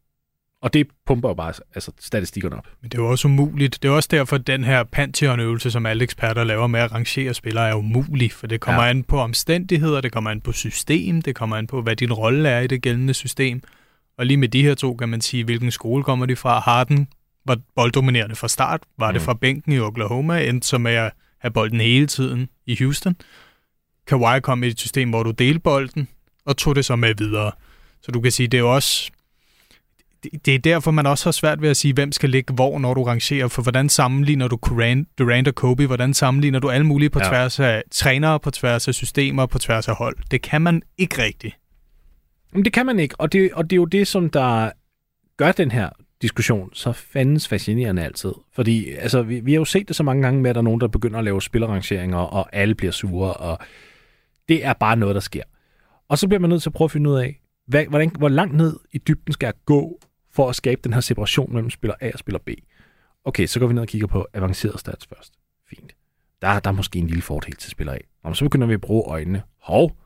[0.61, 2.67] Og det pumper jo bare altså, statistikkerne op.
[2.81, 3.79] Men det er jo også umuligt.
[3.83, 7.33] Det er også derfor, at den her Pantheon-øvelse, som alle eksperter laver med at rangere
[7.33, 8.31] spillere, er umulig.
[8.31, 8.89] For det kommer ja.
[8.89, 12.49] an på omstændigheder, det kommer an på system, det kommer an på, hvad din rolle
[12.49, 13.61] er i det gældende system.
[14.17, 16.59] Og lige med de her to kan man sige, hvilken skole kommer de fra.
[16.59, 17.07] Harden
[17.45, 18.81] var bolddominerende fra start.
[18.97, 19.13] Var mm.
[19.13, 23.15] det fra bænken i Oklahoma, endte så med at have bolden hele tiden i Houston.
[24.07, 26.07] Kawhi kom i et system, hvor du delte bolden,
[26.45, 27.51] og tog det så med videre.
[28.01, 29.11] Så du kan sige, det er også...
[30.45, 32.93] Det er derfor, man også har svært ved at sige, hvem skal ligge hvor, når
[32.93, 33.47] du rangerer.
[33.47, 34.59] For hvordan sammenligner du
[35.17, 35.85] Durant og Kobe?
[35.85, 37.29] Hvordan sammenligner du alle mulige på ja.
[37.29, 40.17] tværs af trænere, på tværs af systemer, på tværs af hold?
[40.31, 41.55] Det kan man ikke rigtigt.
[42.53, 44.71] Men det kan man ikke, og det, og det er jo det, som der
[45.37, 45.89] gør den her
[46.21, 48.33] diskussion så fandens fascinerende altid.
[48.51, 50.63] Fordi altså, vi, vi har jo set det så mange gange med, at der er
[50.63, 53.59] nogen, der begynder at lave spillerangeringer, og alle bliver sure, og
[54.49, 55.43] det er bare noget, der sker.
[56.09, 58.29] Og så bliver man nødt til at prøve at finde ud af, hvad, hvordan, hvor
[58.29, 59.99] langt ned i dybden skal jeg gå,
[60.31, 62.49] for at skabe den her separation mellem spiller A og spiller B.
[63.25, 65.33] Okay, så går vi ned og kigger på avanceret stats først.
[65.69, 65.95] Fint.
[66.41, 67.97] Der, der er måske en lille fordel til spiller A.
[68.23, 69.41] Og så begynder vi at bruge øjnene.
[69.61, 69.97] Hov,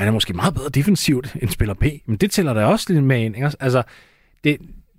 [0.00, 3.04] han er måske meget bedre defensivt end spiller P, men det tæller der også lidt
[3.04, 3.36] med ind.
[3.36, 3.50] Ikke?
[3.60, 3.82] Altså,
[4.44, 4.56] det,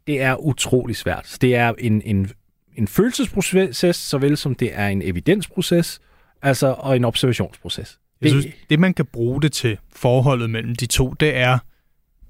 [0.08, 1.28] det er utrolig svært.
[1.28, 2.30] Så det er en, en,
[2.76, 6.00] en følelsesproces, såvel som det er en evidensproces,
[6.42, 8.00] altså, og en observationsproces.
[8.22, 11.58] Jeg Det- synes, det man kan bruge det til, forholdet mellem de to, det er,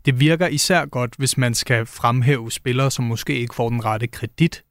[0.06, 4.08] det virker især godt, hvis man skal fremhæve spillere, som måske ikke får den rette
[4.08, 4.64] kredit.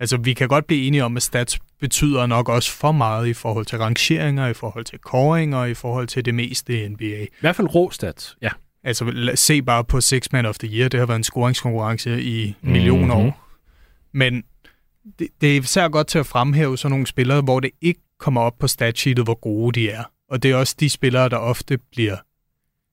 [0.00, 3.32] Altså, vi kan godt blive enige om, at stats betyder nok også for meget i
[3.32, 7.04] forhold til rangeringer, i forhold til koringer, i forhold til det meste i NBA.
[7.22, 8.48] I hvert fald rå stats, ja.
[8.84, 10.88] Altså, se bare på Six Man of the Year.
[10.88, 13.26] Det har været en scoringskonkurrence i millioner Mhm.
[13.26, 13.48] år.
[14.12, 14.42] Men
[15.18, 18.40] det, det er især godt til at fremhæve sådan nogle spillere, hvor det ikke kommer
[18.40, 20.04] op på statsheetet, hvor gode de er.
[20.30, 22.16] Og det er også de spillere, der ofte bliver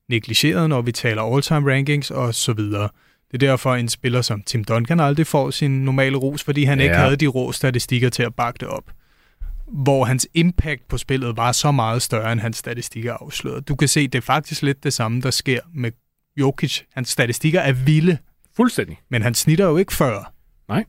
[0.10, 2.89] negligeret, når vi taler all-time rankings og så videre.
[3.32, 6.80] Det er derfor, en spiller som Tim Duncan aldrig får sin normale ros, fordi han
[6.80, 6.84] ja.
[6.84, 8.84] ikke havde de rå statistikker til at bakke det op.
[9.68, 13.62] Hvor hans impact på spillet var så meget større, end hans statistikker afslørede.
[13.62, 15.92] Du kan se, det er faktisk lidt det samme, der sker med
[16.38, 16.82] Jokic.
[16.94, 18.18] Hans statistikker er vilde,
[18.56, 19.00] Fuldstændig.
[19.10, 20.34] men han snitter jo ikke før.
[20.70, 20.86] Nej.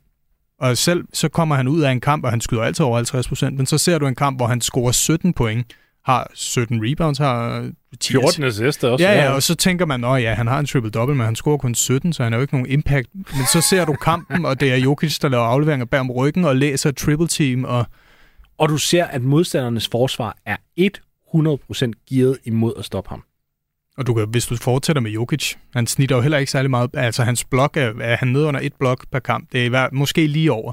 [0.59, 3.29] Og selv så kommer han ud af en kamp, og han skyder altid over 50
[3.29, 5.67] procent, men så ser du en kamp, hvor han scorer 17 point,
[6.05, 9.05] har 17 rebounds, har 10 14 assist også.
[9.05, 11.59] Ja, ja, og så tænker man, at ja, han har en triple-double, men han scorer
[11.59, 13.09] kun 17, så han har jo ikke nogen impact.
[13.15, 16.45] Men så ser du kampen, og det er Jokic, der laver afleveringer bag om ryggen
[16.45, 17.87] og læser et triple-team, og
[18.59, 23.23] Og du ser, at modstandernes forsvar er 100% gearet imod at stoppe ham.
[23.99, 26.91] Og du kan, hvis du fortsætter med Jokic, han snitter jo heller ikke særlig meget.
[26.95, 29.53] Altså, hans blok er, er han nede under et blok per kamp.
[29.53, 30.73] Det er måske lige over.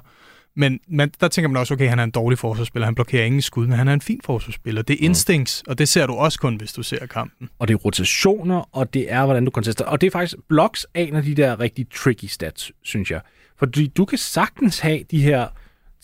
[0.58, 2.86] Men man, der tænker man også, okay, han er en dårlig forsvarsspiller.
[2.86, 4.82] Han blokerer ingen skud, men han er en fin forsvarsspiller.
[4.82, 7.50] Det er instincts, og det ser du også kun, hvis du ser kampen.
[7.60, 9.86] Og det er rotationer, og det er, hvordan du kontester.
[9.86, 13.22] Og det er faktisk, blocks er en af de der rigtig tricky stats, synes jeg.
[13.60, 15.48] Fordi du kan sagtens have de her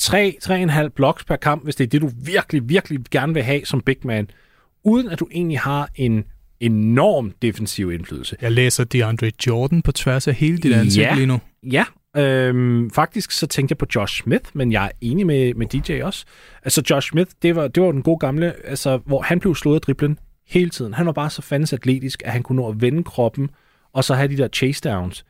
[0.02, 3.82] 3-3,5 blocks per kamp, hvis det er det, du virkelig, virkelig gerne vil have som
[3.82, 4.30] big man,
[4.84, 6.24] uden at du egentlig har en
[6.60, 8.36] enorm defensiv indflydelse.
[8.42, 11.16] Jeg læser DeAndre Jordan på tværs af hele dit ansigt Ja.
[11.16, 11.40] lige nu.
[11.64, 11.84] Ja,
[12.18, 16.02] øhm, faktisk så tænkte jeg på Josh Smith, men jeg er enig med, med DJ
[16.04, 16.26] også.
[16.64, 19.76] Altså Josh Smith, det var, det var den gode gamle, altså, hvor han blev slået
[19.76, 20.94] af driblen hele tiden.
[20.94, 23.50] Han var bare så fandens atletisk, at han kunne nå at vende kroppen,
[23.94, 25.26] og så have de der chase downs.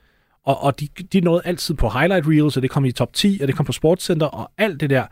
[0.46, 3.40] Og, og de, de nåede altid på highlight reels, og det kom i top 10,
[3.42, 5.06] og det kom på Sportscenter, og alt det der.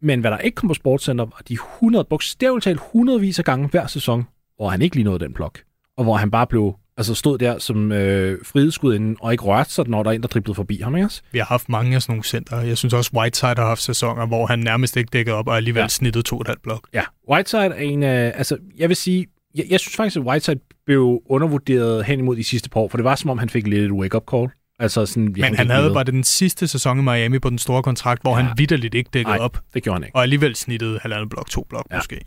[0.00, 3.68] Men hvad der ikke kom på Sportscenter, var de 100, bogstaveligt talt hundredvis af gange
[3.68, 5.58] hver sæson, hvor han ikke lige nåede den blok.
[5.96, 9.88] Og hvor han bare blev, altså stod der som øh, frihedsskud og ikke rørte sig,
[9.88, 11.08] når der er en, der driblede forbi ham, ikke?
[11.32, 12.60] Vi har haft mange af sådan nogle center.
[12.60, 15.80] Jeg synes også, Whiteside har haft sæsoner, hvor han nærmest ikke dækkede op, og alligevel
[15.80, 15.84] ja.
[15.84, 15.88] Ja.
[15.88, 16.88] snittet to et halvt blok.
[16.94, 20.60] Ja, Whiteside er en af, altså jeg vil sige, jeg, jeg synes faktisk, at Whiteside
[20.86, 23.66] blev undervurderet hen imod de sidste par år, for det var som om, han fik
[23.66, 24.48] lidt et wake-up call.
[24.78, 27.82] Altså sådan, Men han gik havde bare den sidste sæson i Miami på den store
[27.82, 28.42] kontrakt, hvor Ja.
[28.42, 30.16] han vidderligt ikke dækkede Nej, op, det gjorde han ikke.
[30.16, 31.94] og alligevel snittede halvandet blok, to blok ja.
[31.94, 31.98] Ja.
[31.98, 32.20] måske.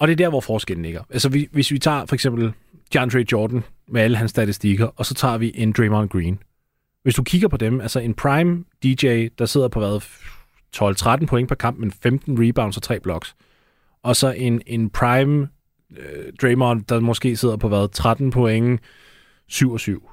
[0.00, 1.02] Og det er der, hvor forskellen ligger.
[1.10, 2.52] Altså vi, hvis vi tager for eksempel
[2.92, 6.38] DeAndre Jordan med alle hans statistikker, og så tager vi en Draymond Green.
[7.02, 10.00] Hvis du kigger på dem, altså en prime DJ, der sidder på hvad,
[11.22, 13.36] 12-13 point per kamp, men 15 rebounds og 3 blocks.
[14.02, 15.48] Og så en, en prime
[15.96, 18.80] øh, Draymond, der måske sidder på hvad, 13 point,
[19.48, 20.10] 7 og 7.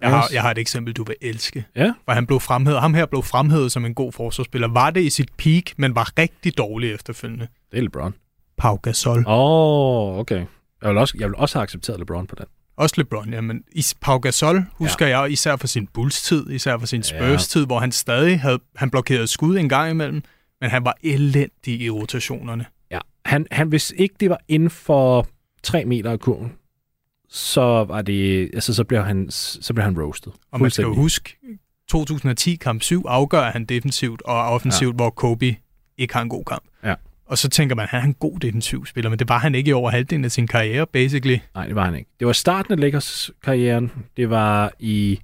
[0.00, 1.64] Jeg har, jeg har et eksempel, du vil elske.
[1.76, 1.92] Ja.
[2.04, 4.68] For han blev fremhævet, ham her blev fremhævet som en god forsvarsspiller.
[4.68, 7.48] Var det i sit peak, men var rigtig dårlig efterfølgende.
[7.70, 8.14] Det er LeBron.
[8.58, 9.18] Pau Gasol.
[9.18, 10.46] Åh, oh, okay.
[10.86, 12.46] Jeg vil, også, jeg vil også have accepteret LeBron på den.
[12.76, 13.62] Også LeBron, ja, men
[14.00, 15.20] Pau Gasol husker ja.
[15.20, 19.28] jeg især for sin Bulls-tid, især for sin Spurs-tid, hvor han stadig havde, han blokeret
[19.28, 20.22] skud en gang imellem,
[20.60, 22.66] men han var elendig i rotationerne.
[22.90, 22.98] Ja.
[23.24, 25.28] Han, han, hvis ikke det var inden for
[25.62, 26.52] 3 meter af kurven,
[27.28, 30.32] så var det, altså så blev han, så blev han roasted.
[30.50, 31.36] Og man skal jo huske,
[31.88, 34.96] 2010 kamp 7 afgør han defensivt og offensivt, ja.
[34.96, 35.56] hvor Kobe
[35.98, 36.64] ikke har en god kamp.
[36.84, 36.94] Ja.
[37.26, 39.68] Og så tænker man, han er en god defensiv spiller, men det var han ikke
[39.68, 41.38] i over halvdelen af sin karriere, basically.
[41.54, 42.10] Nej, det var han ikke.
[42.18, 43.92] Det var starten af Lakers karrieren.
[44.16, 45.20] Det var i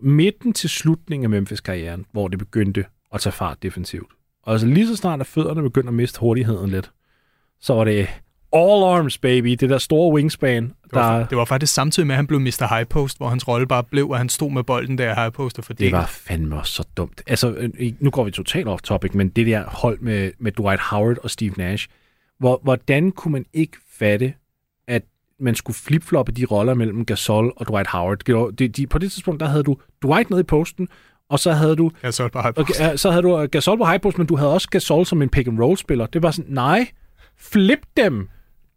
[0.00, 4.12] midten til slutningen af Memphis karrieren, hvor det begyndte at tage fart defensivt.
[4.42, 6.90] Og altså lige så snart at fødderne begyndte at miste hurtigheden lidt,
[7.60, 8.08] så var det
[8.52, 9.50] all arms, baby.
[9.50, 11.26] Det der store wingspan, Det var, der...
[11.26, 12.74] det var faktisk samtidig med, at han blev Mr.
[12.74, 15.58] High Post, hvor hans rolle bare blev, at han stod med bolden der High Post
[15.58, 15.84] og fordelte.
[15.84, 17.22] Det var fandme også så dumt.
[17.26, 20.80] Altså, øh, nu går vi totalt off topic, men det der hold med, med Dwight
[20.80, 21.88] Howard og Steve Nash,
[22.38, 24.34] hvor, hvordan kunne man ikke fatte,
[24.88, 25.02] at
[25.40, 28.52] man skulle flipfloppe de roller mellem Gasol og Dwight Howard?
[28.58, 30.88] De, de, på det tidspunkt, der havde du Dwight nede i posten,
[31.30, 32.80] og så havde du så bare High Post.
[32.80, 35.22] Okay, så havde du øh, Gasol på high post, men du havde også Gasol som
[35.22, 36.06] en pick and roll spiller.
[36.06, 36.88] Det var sådan, nej,
[37.38, 38.28] flip dem.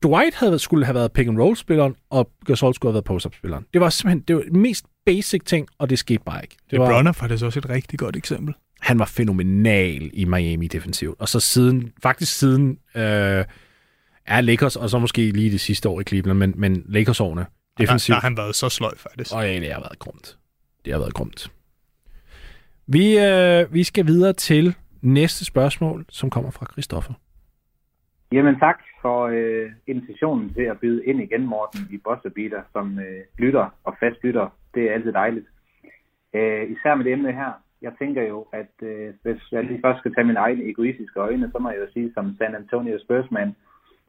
[0.04, 3.26] Dwight havde, skulle have været pick and roll spilleren, og Gasol skulle have været post
[3.26, 3.66] up spilleren.
[3.74, 6.56] Det var simpelthen det var den mest basic ting, og det skete bare ikke.
[6.72, 8.54] Det var, LeBron er faktisk også et rigtig godt eksempel.
[8.82, 11.20] han var fænomenal i Miami defensivt.
[11.20, 13.46] Og så siden, faktisk siden, øh,
[14.30, 17.42] Ja, Lakers, og så måske lige det sidste år i Cleveland, men, men Lakers-årene.
[17.42, 18.16] Der, Defensivt.
[18.16, 19.32] der har han været så sløj, faktisk.
[19.34, 20.38] Og ja, det har været grumt.
[20.86, 21.52] Det har været grumt.
[22.88, 27.14] Vi, øh, vi skal videre til næste spørgsmål, som kommer fra Christoffer.
[28.36, 33.22] Jamen tak for øh, invitationen til at byde ind igen, Morten, i Bosserbeater som øh,
[33.38, 34.48] lytter og fast lytter.
[34.74, 35.48] Det er altid dejligt.
[36.34, 37.52] Øh, især med det emne her.
[37.82, 41.52] Jeg tænker jo, at øh, hvis jeg lige først skal tage mine egne egoistiske øjne,
[41.52, 43.56] så må jeg jo sige, som San Antonio Spursman,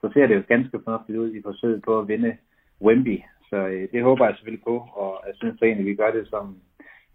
[0.01, 2.37] så ser det jo ganske fornuftigt ud i forsøget på at vinde
[2.83, 3.21] Wemby.
[3.51, 6.57] Så øh, det håber jeg selvfølgelig på, og jeg synes egentlig, vi gør det, som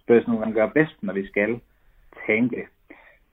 [0.02, 1.60] Spurs nogle gange gør bedst, når vi skal
[2.28, 2.67] tænke.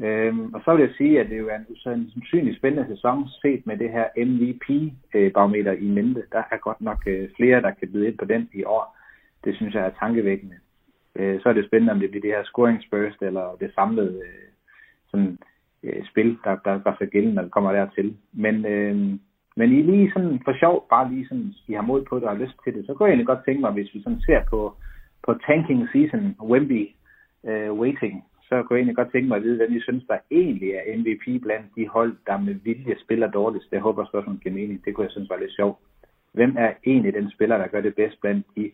[0.00, 3.66] Øhm, og så vil jeg sige, at det jo er en usandsynlig spændende sæson set
[3.66, 6.22] med det her MVP-barometer i mente.
[6.32, 8.96] Der er godt nok øh, flere, der kan byde ind på den i år.
[9.44, 10.56] Det synes jeg er tankevækkende.
[11.14, 14.48] Øh, så er det spændende, om det bliver det her scoringsburst eller det samlede øh,
[15.10, 15.38] sådan,
[15.82, 18.16] øh, spil, der, der gør sig gældende, når det kommer dertil.
[18.32, 18.96] Men, øh,
[19.56, 22.30] men I lige sådan for sjov, bare lige sådan, I har mod på det og
[22.30, 24.40] har lyst til det, så kunne jeg egentlig godt tænke mig, hvis vi sådan ser
[24.50, 24.74] på,
[25.26, 26.88] på tanking season, Wemby
[27.48, 30.18] øh, waiting, så kunne jeg egentlig godt tænke mig at vide, hvem I synes, der
[30.30, 33.70] egentlig er MVP blandt de hold, der med vilje spiller dårligst.
[33.70, 34.84] Det håber jeg spørgsmålet giver mening.
[34.84, 35.78] Det kunne jeg synes var lidt sjovt.
[36.32, 38.70] Hvem er egentlig den spiller, der gør det bedst blandt de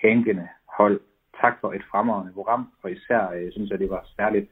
[0.00, 1.00] tænkende hold?
[1.40, 4.50] Tak for et fremragende program, og især øh, jeg synes jeg, det var særligt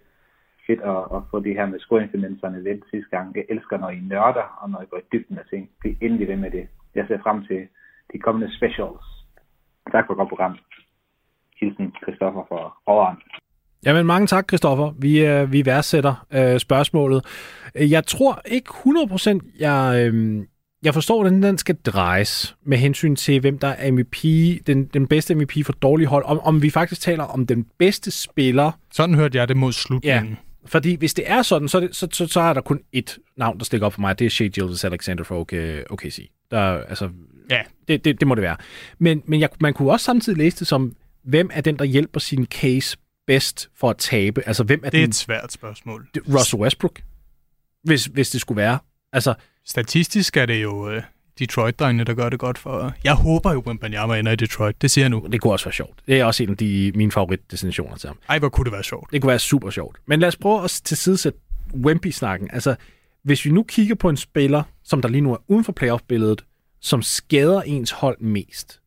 [0.67, 3.37] fedt at, at få det her med scoringtendenserne vendt sidste gang.
[3.37, 5.71] Jeg elsker, når I nørder, og når I går i dybden af ting.
[5.81, 6.69] Bliv endelig ved med det.
[6.95, 7.69] Jeg ser frem til
[8.13, 9.05] de kommende specials.
[9.93, 10.59] Tak for et godt program.
[11.61, 13.44] Hilsen Christoffer for Overhånd.
[13.87, 14.95] Jamen, mange tak, Christoffer.
[14.99, 17.25] Vi, øh, vi værdsætter øh, spørgsmålet.
[17.75, 20.43] Jeg tror ikke 100% jeg, øh,
[20.83, 24.23] jeg forstår, hvordan den skal drejes med hensyn til, hvem der er MVP,
[24.67, 26.25] den, den bedste MVP for dårlig hold.
[26.25, 28.73] Om, om vi faktisk taler om den bedste spiller.
[28.93, 30.29] Sådan hørte jeg det mod slutningen.
[30.31, 30.37] Ja.
[30.67, 33.59] Fordi hvis det er sådan, så, det, så, så, så er der kun ét navn,
[33.59, 34.19] der stikker op for mig.
[34.19, 35.41] Det er Shea Gildas Alexander for
[35.91, 36.31] OKC.
[36.51, 37.09] Der, altså,
[37.51, 37.61] ja.
[37.89, 38.57] det, det, det må det være.
[38.99, 40.93] Men, men jeg, man kunne også samtidig læse det som,
[41.25, 44.43] hvem er den, der hjælper sin case bedst for at tabe?
[44.47, 46.09] Altså, hvem er det er den, et svært spørgsmål.
[46.35, 47.01] Russell Westbrook,
[47.83, 48.79] hvis, hvis det skulle være.
[49.13, 49.35] Altså,
[49.67, 51.03] Statistisk er det jo uh,
[51.39, 52.93] Detroit-drengene, der gør det godt for...
[53.05, 54.83] Jeg håber jo, at Banyama ender i Detroit.
[54.83, 55.27] Det siger jeg nu.
[55.33, 56.03] Det kunne også være sjovt.
[56.07, 58.19] Det er også en af de, mine favoritdestinationer til ham.
[58.29, 59.13] Ej, hvor kunne det være sjovt.
[59.13, 59.97] Det kunne være super sjovt.
[60.07, 61.39] Men lad os prøve at tilsidesætte
[61.75, 62.51] Wemby-snakken.
[62.53, 62.75] Altså,
[63.23, 66.45] hvis vi nu kigger på en spiller, som der lige nu er uden for playoff-billedet,
[66.81, 68.81] som skader ens hold mest,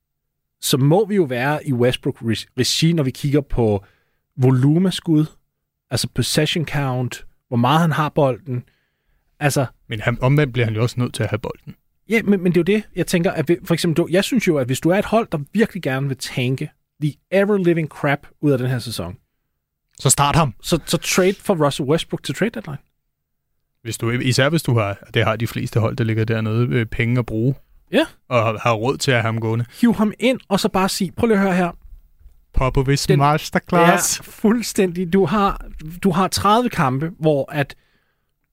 [0.61, 3.83] så må vi jo være i Westbrook-regi, når vi kigger på
[4.37, 5.25] volumeskud,
[5.89, 8.63] altså possession count, hvor meget han har bolden.
[9.39, 11.75] Altså, men han, omvendt bliver han jo også nødt til at have bolden.
[12.09, 14.57] Ja, men, men det er jo det, jeg tænker, at for eksempel, jeg synes jo,
[14.57, 16.71] at hvis du er et hold, der virkelig gerne vil tanke
[17.01, 19.17] the ever-living crap ud af den her sæson,
[19.99, 20.53] så start ham.
[20.61, 22.77] Så, så trade for Russell Westbrook til trade deadline.
[23.81, 26.85] Hvis du, især hvis du har, det har de fleste hold, der ligger dernede, øh,
[26.85, 27.55] penge at bruge.
[27.91, 28.05] Ja.
[28.29, 29.65] Og har råd til at have ham gående.
[29.81, 31.71] Hiv ham ind, og så bare sige, prøv lige at høre her,
[32.57, 34.19] Popovic den, masterclass.
[34.19, 35.13] Ja, fuldstændig.
[35.13, 35.65] Du har,
[36.03, 37.75] du har 30 kampe, hvor at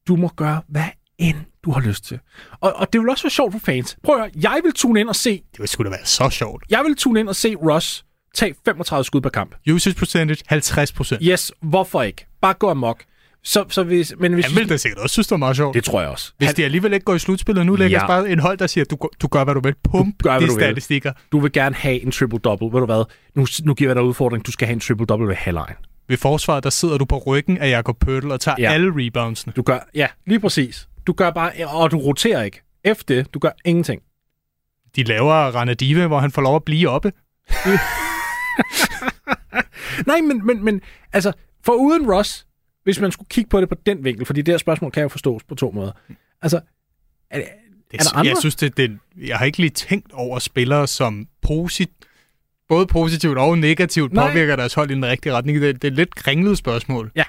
[0.09, 0.89] du må gøre, hvad
[1.19, 2.19] end du har lyst til.
[2.61, 3.97] Og, og det vil også være sjovt for fans.
[4.03, 5.31] Prøv at høre, jeg vil tune ind og se...
[5.31, 6.65] Det vil sgu da være så sjovt.
[6.71, 9.55] Jeg vil tune ind og se Russ tage 35 skud per kamp.
[9.73, 12.27] Usage percentage 50% Yes, hvorfor ikke?
[12.41, 13.05] Bare gå amok.
[13.45, 15.75] Så, så hvis, men hvis Han vil da sikkert også synes, det var meget sjovt.
[15.75, 16.33] Det tror jeg også.
[16.39, 16.57] Hvis Han...
[16.57, 18.07] de alligevel ikke går i slutspillet, nu lægger ja.
[18.07, 19.75] bare en hold, der siger, du, du gør, hvad du vil.
[19.91, 21.13] Pump du gør, de statistikker.
[21.13, 21.23] Vil.
[21.33, 22.73] Du vil gerne have en triple-double.
[22.73, 23.05] Ved du hvad?
[23.35, 24.47] Nu, nu giver jeg dig udfordring.
[24.47, 25.77] Du skal have en triple-double ved halvlejen.
[26.09, 28.73] Ved forsvaret, der sidder du på ryggen af Jakob Pøttel og tager ja.
[28.73, 29.53] alle reboundsene.
[29.57, 30.89] Du gør, ja, lige præcis.
[31.07, 32.63] Du gør bare, og du roterer ikke.
[32.85, 34.03] Efter det, du gør ingenting.
[34.97, 37.13] De laver Ranadive, hvor han får lov at blive oppe.
[40.07, 40.81] Nej, men, men, men
[41.13, 41.33] altså,
[41.65, 42.47] for uden Ross,
[42.85, 45.09] hvis man skulle kigge på det på den vinkel, fordi det her spørgsmål kan jo
[45.09, 45.93] forstås på to måder.
[46.43, 46.61] Altså,
[47.31, 47.47] er, det,
[47.95, 48.29] er der andre?
[48.29, 51.91] Jeg synes, det, det, jeg har ikke lige tænkt over spillere, som posit,
[52.69, 54.29] både positivt og negativt Nej.
[54.29, 55.61] påvirker deres hold i den rigtige retning.
[55.61, 57.13] Det, det er et lidt kringlet spørgsmål.
[57.17, 57.25] Ja,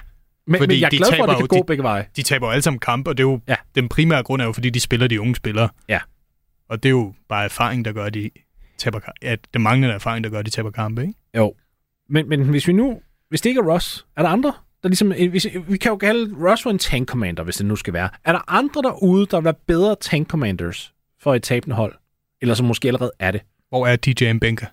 [0.46, 2.06] men, fordi men jeg er glad for, at det kan gå de, begge veje.
[2.16, 3.56] De taber jo alle sammen kamp, og det er jo, ja.
[3.74, 5.68] den primære grund er jo, fordi de spiller de unge spillere.
[5.88, 6.00] Ja.
[6.68, 8.30] Og det er jo bare erfaring, der gør, at de
[8.78, 11.14] taber Ja, det manglende erfaring, der gør, at de taber kampe, ikke?
[11.36, 11.54] Jo.
[12.08, 13.00] Men, men hvis vi nu...
[13.28, 14.52] Hvis det ikke er Ross, er der andre,
[14.86, 15.30] der ligesom...
[15.30, 18.08] Hvis, vi kan jo kalde for en tank commander, hvis det nu skal være.
[18.24, 21.94] Er der andre derude, der vil være bedre tank commanders for et tabende hold?
[22.42, 23.40] Eller som måske allerede er det?
[23.68, 24.66] Hvor er DJ Mbenka?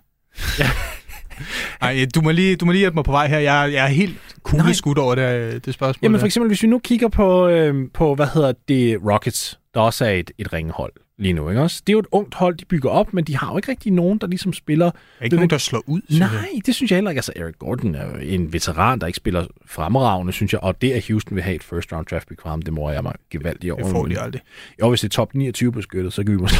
[0.58, 0.66] ja.
[1.80, 3.38] Ej, du må, lige, du må lige hjælpe mig på vej her.
[3.38, 6.00] Jeg, jeg er helt kugleskudt over det, det spørgsmål.
[6.02, 9.80] Jamen for eksempel, hvis vi nu kigger på, øh, på hvad hedder det, Rockets, der
[9.80, 11.82] også er et, et ringehold lige nu, ikke også?
[11.86, 13.92] Det er jo et ungt hold, de bygger op, men de har jo ikke rigtig
[13.92, 14.86] nogen, der ligesom spiller...
[14.86, 16.66] Er ikke nogen, der slår ud, Nej, jeg.
[16.66, 17.18] det synes jeg heller ikke.
[17.18, 20.92] Altså, Eric Gordon er jo en veteran, der ikke spiller fremragende, synes jeg, og det,
[20.92, 23.14] at Houston vil have et first round draft pick fra ham, det må jeg mig
[23.30, 23.82] gevaldigt over.
[23.82, 24.42] Det får de aldrig.
[24.80, 26.56] Jo, hvis det er top 29 beskyttet, så kan vi måske...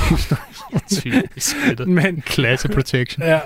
[1.86, 3.26] men Klasse protection.
[3.26, 3.40] ja,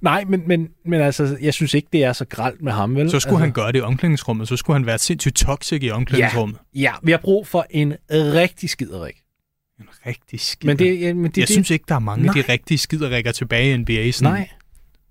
[0.00, 3.10] nej, men, men, men altså, jeg synes ikke, det er så gralt med ham, vel?
[3.10, 4.48] Så skulle altså, han gøre det i omklædningsrummet.
[4.48, 6.58] Så skulle han være sindssygt toxic i omklædningsrummet.
[6.74, 9.14] Ja, vi har brug for en rigtig skiderik.
[9.80, 10.66] En rigtig skider.
[10.74, 12.34] Men det, ja, men det, jeg det, synes ikke, der er mange Nej.
[12.38, 14.10] af de rigtige skiderikker tilbage i NBA.
[14.10, 14.32] Sådan.
[14.32, 14.48] Nej.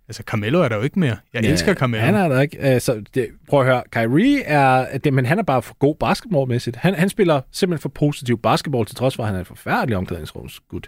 [0.10, 1.18] Altså, Carmelo er der jo ikke mere.
[1.34, 2.04] Jeg Ja, elsker Carmelo.
[2.04, 2.60] Han er der ikke.
[2.60, 6.76] Altså, det, prøv at høre, Kyrie er, det, men han er bare for god basketballmæssigt.
[6.76, 9.98] Han, han spiller simpelthen for positiv basketball, til trods for, at han er en forfærdelig
[9.98, 10.80] omklædningsrumsgud.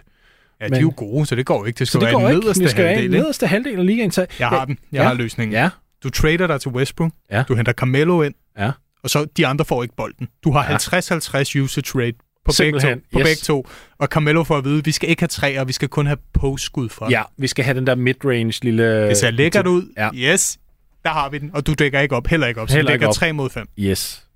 [0.60, 1.78] Ja, de er jo gode, så det går ikke.
[1.78, 2.40] Det Så skal det være ikke.
[2.40, 3.10] nederste Det skal halvdel.
[3.10, 4.10] nederste halvdel af ligaen.
[4.10, 4.78] Så, Jeg har den.
[4.92, 5.04] Jeg ja.
[5.08, 5.52] har løsningen.
[5.52, 5.70] Ja,
[6.02, 7.12] Du trader dig til Westbrook.
[7.30, 7.42] Ja.
[7.48, 8.34] Du henter Carmelo ind.
[8.58, 8.70] Ja.
[9.02, 10.28] Og så de andre får ikke bolden.
[10.44, 10.76] Du har Ja.
[10.76, 13.26] 50-50 usage rate på, begge to, Simpelthen, på yes.
[13.26, 13.66] begge to.
[13.98, 16.88] Og Carmelo får at vide, vi skal ikke have træer, vi skal kun have postskud
[16.88, 17.10] fra.
[17.10, 19.08] ja, vi skal have den der mid-range lille...
[19.08, 19.92] Det ser lækkert ud.
[19.96, 20.10] Ja.
[20.14, 20.58] Yes.
[21.04, 21.50] Der har vi den.
[21.54, 22.26] Og du dækker ikke op.
[22.26, 22.68] Heller ikke op.
[22.68, 23.14] Så Heller du dækker op.
[23.14, 23.68] 3 mod 5.
[23.78, 24.26] Yes.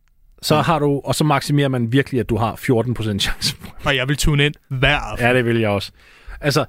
[0.42, 3.56] Så har du, og så maksimerer man virkelig, at du har 14% chance.
[3.84, 5.26] Og jeg vil tune ind hver aften.
[5.26, 5.92] ja, det vil jeg også.
[6.40, 6.64] Altså,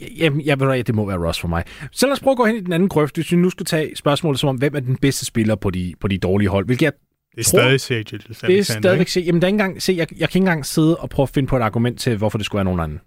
[0.00, 1.64] jamen, jeg ved det må være Ross for mig.
[1.92, 3.14] Så lad os prøve at gå hen i den anden grøft.
[3.16, 5.94] Hvis vi nu skal tage spørgsmålet som om, hvem er den bedste spiller på de,
[6.00, 6.66] på de dårlige hold?
[6.66, 6.92] Hvilket jeg
[7.36, 9.20] Det er tror- stadig Sage Gilles Det er Alexander, stadigvæk se.
[9.20, 11.30] Jamen, der er ikke engang, se, jeg, jeg kan ikke engang sidde og prøve at
[11.30, 13.00] finde på et argument til, hvorfor det skulle være nogen anden.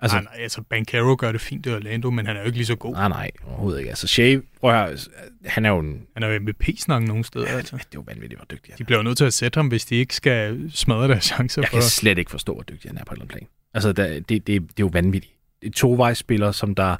[0.00, 2.58] Altså, Nej, nej, altså Bankero gør det fint i Orlando, men han er jo ikke
[2.58, 2.92] lige så god.
[2.92, 3.88] nej, nej, overhovedet ikke.
[3.90, 4.96] Altså, Shea, prøv at høre,
[5.44, 6.02] han er jo en...
[6.14, 7.46] Han er jo MVP-snakken nogle steder.
[7.50, 7.76] Ja, Altså.
[7.76, 8.84] det er jo vanvittigt, hvor dygtig han De er.
[8.84, 11.68] bliver jo nødt til at sætte ham, hvis de ikke skal smadre deres chancer Jeg
[11.68, 11.76] for...
[11.76, 13.48] kan slet ikke forstå, hvor dygtig han er på et eller andet plan.
[13.74, 15.34] Altså, der, det, det, det er jo vanvittigt.
[15.62, 16.96] Det er tovejsspiller, som der er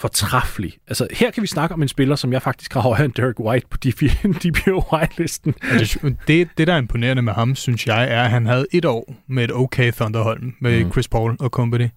[0.00, 0.72] fortræffelig.
[0.88, 3.40] Altså, her kan vi snakke om en spiller, som jeg faktisk har højere end Derek
[3.40, 5.54] White på DPO White-listen.
[5.62, 8.66] Og det, det, det, der er imponerende med ham, synes jeg, er, at han havde
[8.72, 10.92] et år med et okay Thunderholm med Mm.
[10.92, 11.88] Chris Paul og company.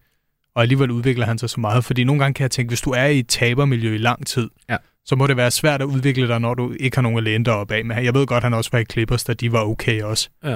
[0.56, 1.84] Og alligevel udvikler han sig så meget.
[1.86, 4.50] Fordi nogle gange kan jeg tænke, hvis du er i et tabermiljø i lang tid,
[4.70, 4.78] Ja.
[5.06, 7.46] så må det være svært at udvikle dig, når du ikke har nogen at læne
[7.46, 7.86] dig op af.
[7.86, 10.30] Men jeg ved godt, at han også var i Clippers, da de var okay også.
[10.44, 10.56] Ja.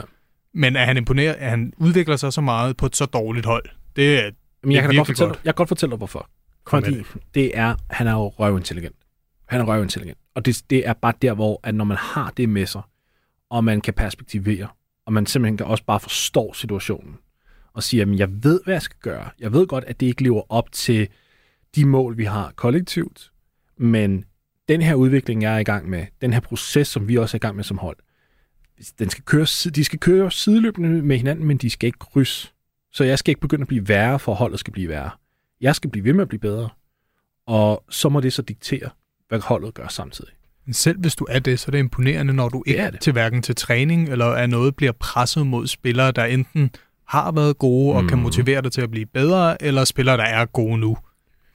[0.53, 3.63] Men er han imponeret, at han udvikler sig så meget på et så dårligt hold?
[3.95, 4.31] Det er
[4.63, 5.39] Men jeg kan, da virkelig godt fortælle, godt.
[5.45, 6.29] jeg kan godt fortælle dig, hvorfor.
[6.67, 8.95] Kom Fordi med det er, han er jo røvintelligent.
[9.45, 10.17] Han er røvintelligent.
[10.35, 12.81] Og det, det er bare der, hvor at når man har det med sig,
[13.49, 14.67] og man kan perspektivere,
[15.05, 17.17] og man simpelthen kan også bare forstå situationen,
[17.73, 19.29] og sige, at jeg ved, hvad jeg skal gøre.
[19.39, 21.07] Jeg ved godt, at det ikke lever op til
[21.75, 23.31] de mål, vi har kollektivt,
[23.77, 24.25] men
[24.67, 27.39] den her udvikling, jeg er i gang med, den her proces, som vi også er
[27.39, 27.97] i gang med som hold,
[28.99, 32.51] den skal køre, de skal køre sideløbende med hinanden, men de skal ikke krydse.
[32.91, 35.09] Så jeg skal ikke begynde at blive værre, for holdet skal blive værre.
[35.61, 36.69] Jeg skal blive ved med at blive bedre,
[37.47, 38.89] og så må det så diktere,
[39.27, 40.31] hvad holdet gør samtidig.
[40.65, 42.91] Men selv hvis du er det, så er det imponerende, når du ikke er er
[42.91, 42.99] det.
[43.01, 46.71] til hverken til træning, eller er noget bliver presset mod spillere, der enten
[47.07, 48.23] har været gode og kan Mm.
[48.23, 50.97] motivere dig til at blive bedre, eller spillere, der er gode nu.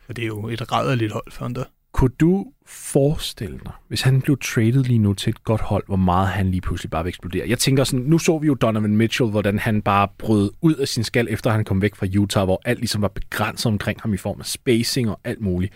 [0.07, 1.65] For det er jo et rædderligt hold for andre.
[1.93, 5.97] Kunne du forestille dig, hvis han blev traded lige nu til et godt hold, hvor
[5.97, 7.49] meget han lige pludselig bare vil eksplodere?
[7.49, 10.89] Jeg tænker sådan, nu så vi jo Donovan Mitchell, hvordan han bare brød ud af
[10.89, 14.15] sin skal, efter han kom væk fra Utah, hvor alt ligesom var begrænset omkring ham
[14.15, 15.73] i form af spacing og alt muligt.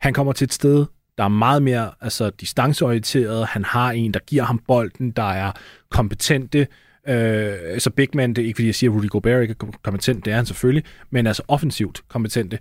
[0.00, 0.86] Han kommer til et sted,
[1.18, 3.46] der er meget mere altså, distanceorienteret.
[3.46, 5.52] Han har en, der giver ham bolden, der er
[5.90, 6.66] kompetente.
[7.08, 9.66] Øh, så big man, det er ikke fordi, jeg siger, at Rudy Gobert ikke er
[9.82, 12.58] kompetent, det er han selvfølgelig, men altså offensivt kompetente.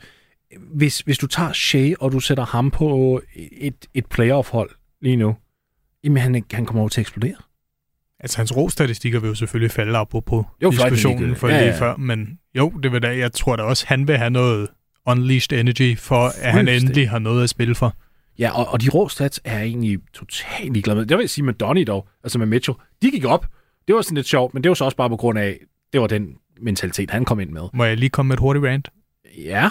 [0.60, 3.22] Hvis, hvis du tager Shea, og du sætter ham på
[3.52, 4.70] et, et playoff-hold
[5.02, 5.36] lige nu,
[6.04, 7.36] jamen han, han kommer over til at eksplodere.
[8.20, 11.80] Altså hans rå-statistikker vil jo selvfølgelig falde apropos Jo, fløjtende diskussionen for Ja, lige ja.
[11.80, 14.68] før, men jo, det vil da, jeg tror da også, han vil have noget
[15.06, 17.96] unleashed energy, for at han endelig har noget at spille for.
[18.40, 21.06] Ja, og, og de rå stats er jeg egentlig totalt ligeglad med.
[21.06, 22.78] Det vil jeg sige med Donny dog, altså med Mitchell.
[23.02, 23.48] De gik op.
[23.88, 25.60] Det var sådan lidt sjovt, men det var så også bare på grund af,
[25.94, 27.62] det var den mentalitet, han kom ind med.
[27.74, 28.90] Må jeg lige komme med et hurtigt rant?
[29.38, 29.70] Ja,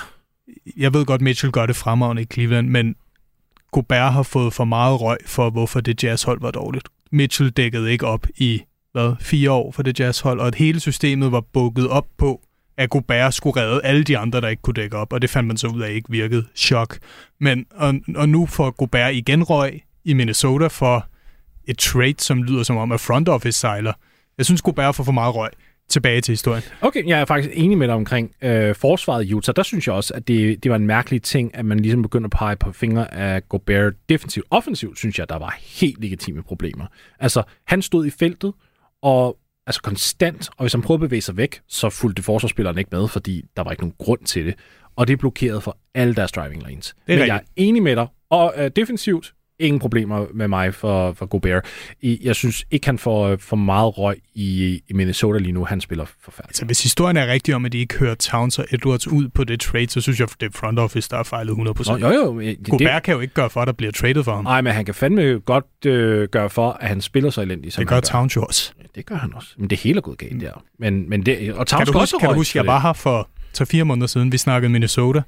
[0.77, 2.97] jeg ved godt, Mitchell gør det fremragende i Cleveland, men
[3.73, 6.89] Gobert har fået for meget røg for, hvorfor det jazzhold var dårligt.
[7.13, 11.33] Mitchell dækkede ikke op i hvad, fire år for det jazzhold, og at hele systemet
[11.33, 12.41] var bukket op på,
[12.77, 15.47] at Gobert skulle redde alle de andre, der ikke kunne dække op, og det fandt
[15.47, 16.47] man så ud af ikke virkede.
[16.57, 16.99] Chok.
[17.41, 21.07] Men, og, og nu får Gobert igen røg i Minnesota for
[21.65, 23.93] et trade, som lyder som om, at front office sejler.
[24.39, 25.51] Jeg synes, Gobert får for meget røg.
[25.91, 26.63] Tilbage til historien.
[26.81, 29.53] Okay, jeg er faktisk enig med dig omkring øh, forsvaret i Utah.
[29.57, 32.27] Der synes jeg også, at det, det var en mærkelig ting, at man ligesom begyndte
[32.27, 34.47] at pege på fingre af Gobert defensivt.
[34.51, 36.87] Offensivt synes jeg, der var helt legitime problemer.
[37.21, 38.53] Altså, han stod i feltet,
[39.03, 42.91] og altså konstant, og hvis han prøvede at bevæge sig væk, så fulgte forsvarsspilleren ikke
[42.93, 44.55] med, fordi der var ikke nogen grund til det.
[44.97, 46.91] Og det er blokeret for alle deres driving lanes.
[46.91, 47.29] er Men rigtigt.
[47.29, 51.65] jeg er enig med dig, og øh, defensivt, ingen problemer med mig for, for Gobert.
[52.03, 55.65] Jeg synes ikke, han får øh, for meget røg i, i Minnesota lige nu.
[55.65, 56.49] Han spiller forfærdeligt.
[56.51, 59.45] Altså, hvis historien er rigtig om, at de ikke hører Towns og Edwards ud på
[59.45, 61.99] det trade, så synes jeg, at det front office, der er fejlet 100%.
[61.99, 62.41] Nå, jo, jo.
[62.41, 64.45] Det, Gobert kan jo ikke gøre for, at der bliver traded for ham.
[64.45, 67.81] Nej, men han kan fandme godt øh, gøre for, at han spiller så elendigt, som
[67.83, 68.73] det gør han Towns jo også.
[68.79, 69.49] Ja, det gør han også.
[69.59, 70.65] Men det hele er gået galt der.
[70.79, 72.69] Men, men det, og Towns Kan du huske, også kan du huske jeg det.
[72.69, 73.29] var her for
[73.81, 75.23] 3-4 måneder siden, vi snakkede Minnesota,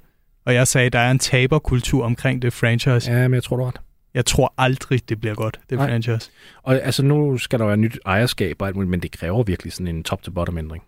[0.46, 3.12] og jeg sagde, at der er en taberkultur omkring det franchise.
[3.12, 3.80] Ja, men jeg tror, du har ret.
[4.14, 5.88] Jeg tror aldrig, det bliver godt, det Nej.
[5.88, 6.30] franchise.
[6.62, 9.72] Og altså, nu skal der være nyt ejerskab og alt muligt, men det kræver virkelig
[9.72, 10.82] sådan en top-to-bottom ændring.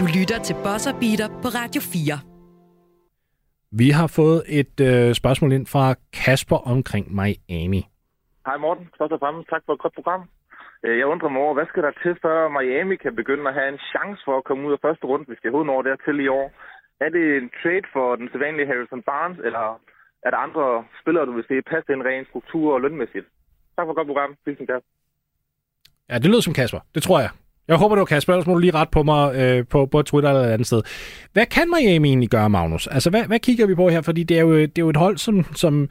[0.00, 2.18] Du lytter til Bosser Beater på Radio 4.
[3.82, 7.82] Vi har fået et øh, spørgsmål ind fra Kasper omkring Miami.
[8.46, 10.22] Hej Morten, først og fremmest tak for et godt program.
[10.84, 13.68] Øh, Jeg undrer mig over, hvad skal der til, før Miami kan begynde at have
[13.74, 16.28] en chance for at komme ud af første runde, hvis de overhovedet når dertil i
[16.40, 16.46] år?
[17.04, 19.64] Er det en trade for den sædvanlige Harrison Barnes, eller
[20.26, 23.26] er der andre spillere, du vil se passe ind rent struktur og lønmæssigt?
[23.76, 24.30] Tak for et godt program.
[24.46, 24.90] Hilsen Kasper.
[26.10, 26.80] Ja, det lyder som Kasper.
[26.94, 27.30] Det tror jeg.
[27.68, 30.02] Jeg håber, det var Kasper, ellers må du lige ret på mig øh, på, på
[30.02, 30.82] Twitter eller et andet sted.
[31.32, 32.86] Hvad kan Miami egentlig gøre, Magnus?
[32.86, 34.00] Altså, hvad, hvad kigger vi på her?
[34.00, 35.88] Fordi det er jo, det er jo et hold, som, som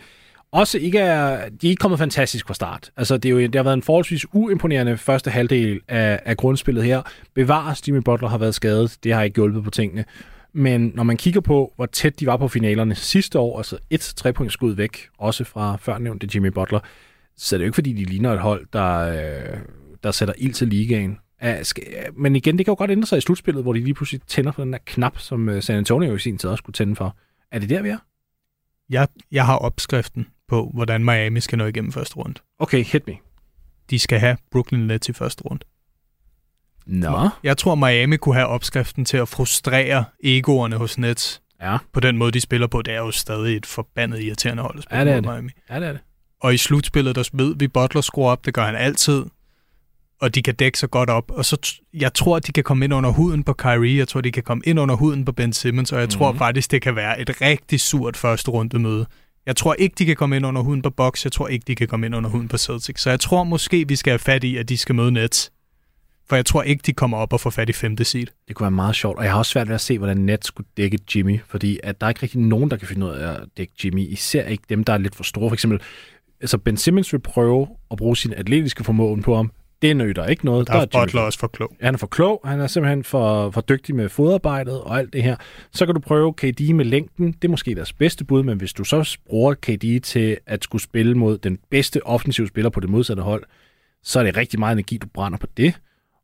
[0.51, 1.49] også ikke er...
[1.49, 2.91] De er ikke kommet fantastisk fra start.
[2.97, 6.83] Altså, det, er jo, det har været en forholdsvis uimponerende første halvdel af, af grundspillet
[6.83, 7.01] her.
[7.33, 8.97] Bevares, Jimmy Butler har været skadet.
[9.03, 10.05] Det har ikke hjulpet på tingene.
[10.57, 14.13] Men når man kigger på, hvor tæt de var på finalerne sidste år, altså et
[14.15, 16.79] trepunktsskud væk, også fra førnævnte Jimmy Butler,
[17.35, 19.59] så er det jo ikke, fordi de ligner et hold, der, øh,
[20.03, 21.17] der sætter ild til ligaen.
[22.13, 24.51] Men igen, det kan jo godt ændre sig i slutspillet, hvor de lige pludselig tænder
[24.51, 27.17] på den der knap, som øh, San Antonio i sin tid også skulle tænde for.
[27.51, 27.97] Er det der, vi er?
[28.89, 32.39] Jeg, jeg har opskriften på, hvordan Miami skal nå igennem første runde.
[32.59, 33.13] Okay, hit me.
[33.89, 35.65] De skal have Brooklyn Nets i første runde.
[36.87, 37.29] Nå.
[37.43, 41.41] Jeg tror, Miami kunne have opskriften til at frustrere egoerne hos Nets.
[41.61, 41.77] Ja.
[41.93, 44.83] På den måde, de spiller på, det er jo stadig et forbandet irriterende hold at
[44.83, 45.43] spille Ja, det er mod det.
[45.43, 45.51] Miami.
[45.69, 46.01] Ja, det er det.
[46.41, 49.25] Og i slutspillet, der ved vi, Butler skruer op, det gør han altid.
[50.21, 51.31] Og de kan dække sig godt op.
[51.31, 53.97] Og så t- jeg tror, at de kan komme ind under huden på Kyrie.
[53.97, 55.91] Jeg tror, de kan komme ind under huden på Ben Simmons.
[55.91, 56.19] Og jeg mm-hmm.
[56.19, 56.37] tror Mhm.
[56.39, 59.05] faktisk, det kan være et rigtig surt første runde møde.
[59.45, 61.23] Jeg tror ikke, de kan komme ind under huden på Bucks.
[61.25, 63.01] Jeg tror ikke, de kan komme ind under huden på Celtics.
[63.01, 65.51] Så jeg tror måske, vi skal have fat i, at de skal møde Nets.
[66.29, 68.27] For jeg tror ikke, de kommer op og får fat i femte seed.
[68.47, 70.47] Det kunne være meget sjovt, og jeg har også svært ved at se, hvordan Nets
[70.47, 73.31] skulle dække Jimmy, fordi at der er ikke rigtig nogen, der kan finde ud af
[73.31, 75.49] at dække Jimmy, især ikke dem, der er lidt for store.
[75.49, 75.81] For eksempel,
[76.41, 79.51] altså Ben Simmons vil prøve at bruge sin atletiske formåen på ham.
[79.81, 80.67] Det nytter ikke noget.
[80.67, 81.75] Der er Jimmy Butler også for klog.
[81.81, 85.23] Han er for klog, han er simpelthen for, for dygtig med fodarbejdet og alt det
[85.23, 85.35] her.
[85.71, 88.73] Så kan du prøve KD med længden, det er måske deres bedste bud, men hvis
[88.73, 92.89] du så bruger KD til at skulle spille mod den bedste offensive spiller på det
[92.89, 93.43] modsatte hold,
[94.03, 95.73] så er det rigtig meget energi, du brænder på det.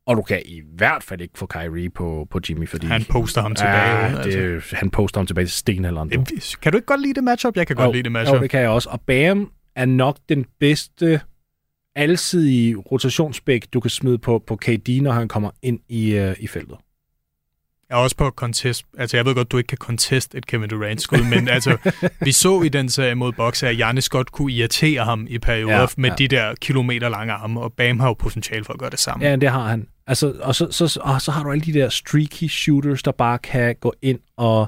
[0.06, 2.86] Og du kan i hvert fald ikke få Kyrie på, på Jimmy, fordi...
[2.86, 4.40] Han poster ham tilbage, Ja, altså.
[4.40, 6.10] det, han poster ham tilbage til stenalderen.
[6.62, 7.56] Kan du ikke godt lide det matchup?
[7.56, 8.36] Jeg kan godt Jo, lide det matchup.
[8.36, 8.88] Jo, det kan jeg også.
[8.88, 11.20] Og Bam er nok den bedste
[11.96, 16.46] alsidige rotationsbæk, du kan smide på, på KD, når han kommer ind i, uh, i
[16.46, 16.76] feltet.
[17.92, 18.84] Er også på contest.
[18.98, 21.76] Altså, jeg ved godt, du ikke kan contest et Kevin Durant-skud, men altså,
[22.24, 25.80] vi så i den serie mod Boxe, at Giannis godt kunne irritere ham i perioder
[25.80, 26.14] Ja, med ja.
[26.18, 29.24] de der kilometer lange arme, og Bam har jo potentiale for at gøre det samme.
[29.26, 29.86] Ja, det har han.
[30.06, 33.38] Altså, og så, så, og så har du alle de der streaky shooters, der bare
[33.38, 34.66] kan gå ind og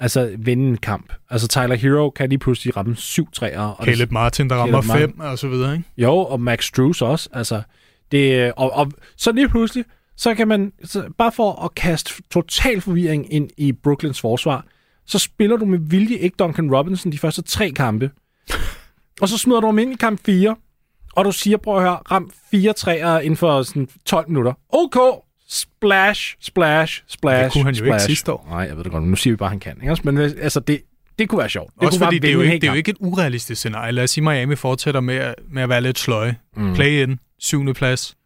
[0.00, 1.12] altså, vinde en kamp.
[1.30, 3.60] Altså, Tyler Hero kan lige pludselig ramme syv træer.
[3.60, 5.84] Og det- Caleb Martin, der rammer Caleb fem, og så videre, ikke?
[5.96, 7.28] Jo, og Max Struz også.
[7.32, 7.62] Altså,
[8.12, 9.84] det, og, og så lige pludselig,
[10.18, 14.64] så kan man, så bare for at kaste total forvirring ind i Brooklyns forsvar,
[15.06, 18.10] så spiller du med vilje ikke Duncan Robinson de første tre kampe.
[19.20, 20.56] og så smider du ham ind i kamp 4,
[21.12, 24.52] og du siger, prøv at høre, ram fire træer inden for sådan 12 minutter.
[24.68, 24.96] OK,
[25.48, 28.06] splash, splash, splash, Det kunne han jo ikke splash.
[28.06, 28.46] sidste år.
[28.50, 29.90] Nej, jeg ved det godt, nu siger vi bare, at han kan.
[29.90, 29.96] Ikke?
[30.04, 30.82] Men altså, det,
[31.18, 31.74] det kunne være sjovt.
[31.74, 33.92] Det Også kunne fordi det er, jo ikke, det er jo ikke et urealistisk scenarie.
[33.92, 36.36] Lad os sige, Miami fortsætter med, at- med at være lidt sløje.
[36.56, 36.62] Mm.
[36.64, 36.74] Mm.
[36.74, 38.16] Play-in, syvende plads.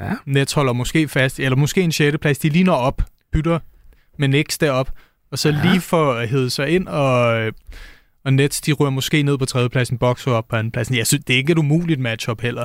[0.00, 0.12] Ja.
[0.26, 2.38] Nets holder måske fast, eller måske en sjette plads.
[2.38, 3.58] De ligner op, bytter
[4.18, 4.90] med Knicks derop,
[5.32, 5.60] og så Ja.
[5.70, 7.52] lige for at hedde sig ind, og,
[8.24, 10.96] og Nets, de ryger måske ned på tredjepladsen, Boxer op på andenpladsen.
[10.96, 12.62] Jeg synes, det er ikke et umuligt matchup heller.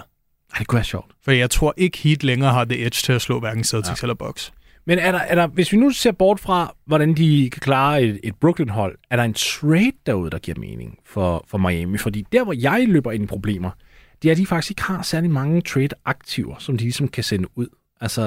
[0.54, 1.12] Ej, det kunne være sjovt.
[1.24, 4.06] For jeg tror ikke, Heat længere har det edge til at slå hverken Celtics ja.
[4.06, 4.54] eller Bucks.
[4.86, 8.04] Men er der, er der, hvis vi nu ser bort fra, hvordan de kan klare
[8.04, 11.98] et, et Brooklyn-hold, er der en trade derude, der giver mening for, for Miami?
[11.98, 13.70] Fordi der, hvor jeg løber ind i problemer,
[14.22, 17.48] det er, at de faktisk ikke har særlig mange trade-aktiver, som de ligesom kan sende
[17.56, 17.68] ud.
[18.02, 18.22] Altså,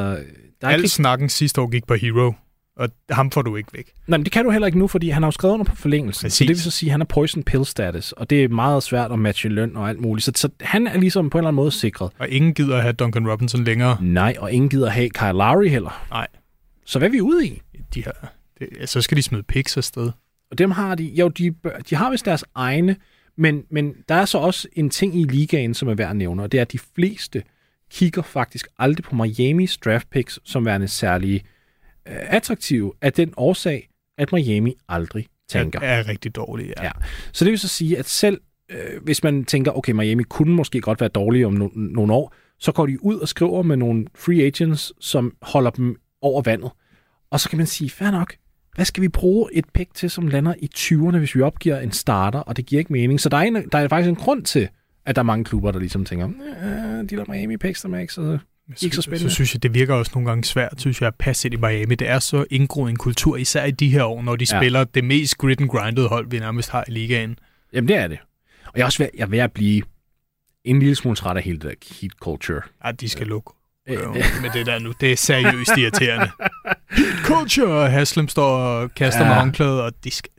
[0.61, 0.89] der er Al ikke...
[0.89, 2.33] snakken sidste år gik på Hero,
[2.77, 3.93] Og ham får du ikke væk.
[4.07, 5.77] Nej, men det kan du heller ikke nu, fordi han har jo skrevet under på
[5.77, 6.25] forlængelsen.
[6.25, 6.39] Præcis.
[6.39, 8.83] Så det vil så sige, at han er poison pill status, og det er meget
[8.83, 10.25] svært at matche løn og alt muligt.
[10.25, 12.11] Så, så han er ligesom på en eller anden måde sikret.
[12.19, 13.97] Og ingen gider at have Duncan Robinson længere.
[14.01, 16.07] Nej, og ingen gider have Kyle Lowry heller.
[16.11, 16.27] Nej.
[16.87, 17.63] Så hvad er vi ude i?
[17.95, 20.11] De har, det, så skal de smide picks afsted.
[20.51, 21.55] Og dem har de, jo, de,
[21.91, 22.97] de har vist deres egne,
[23.37, 26.43] men, men der er så også en ting i ligaen, som er værd at nævne,
[26.43, 27.43] og det er, at de fleste
[27.91, 31.45] kigger faktisk aldrig på Miamis draft picks som værende særlig
[32.09, 35.81] øh, attraktive af den årsag, at Miami aldrig tænker.
[35.81, 36.85] Er, er rigtig dårlige, ja.
[36.85, 36.91] Ja.
[37.33, 40.81] Så det vil så sige, at selv øh, hvis man tænker, okay, Miami kunne måske
[40.81, 44.07] godt være dårlige om no- nogle år, så går de ud og skriver med nogle
[44.15, 46.71] free agents, som holder dem over vandet.
[47.31, 48.35] Og så kan man sige, fair nok,
[48.81, 51.93] hvad skal vi bruge et pick til, som lander i 20'erne, hvis vi opgiver en
[51.93, 53.21] starter, og det giver ikke mening.
[53.21, 54.69] Så der er, en, der er faktisk en grund til,
[55.07, 57.99] at der er mange klubber, der ligesom tænker, "Øh, de der Miami picks, der er
[57.99, 58.39] ikke så,
[58.83, 59.31] ikke så spændende.
[59.31, 61.57] Så synes jeg, det virker også nogle gange svært, synes jeg, at passe ind i
[61.57, 61.95] Miami.
[61.95, 64.59] Det er så indgroet en kultur, især i de her år, når de Ja.
[64.61, 67.39] spiller det mest grit and grinded hold, vi nærmest har i ligaen.
[67.73, 68.19] Jamen, det er det.
[68.67, 69.83] Og jeg er også ved, jeg er ved at blive
[70.65, 72.61] en lille smule træt af hele det der heat culture.
[72.85, 73.51] Ja, de skal lukke.
[73.89, 73.99] Øh,
[74.43, 74.93] med det der nu.
[75.01, 76.31] Det er seriøst irriterende.
[77.29, 79.29] Culture, og Haslem står og kaster Ja.
[79.29, 80.31] med håndklædet, og de skal...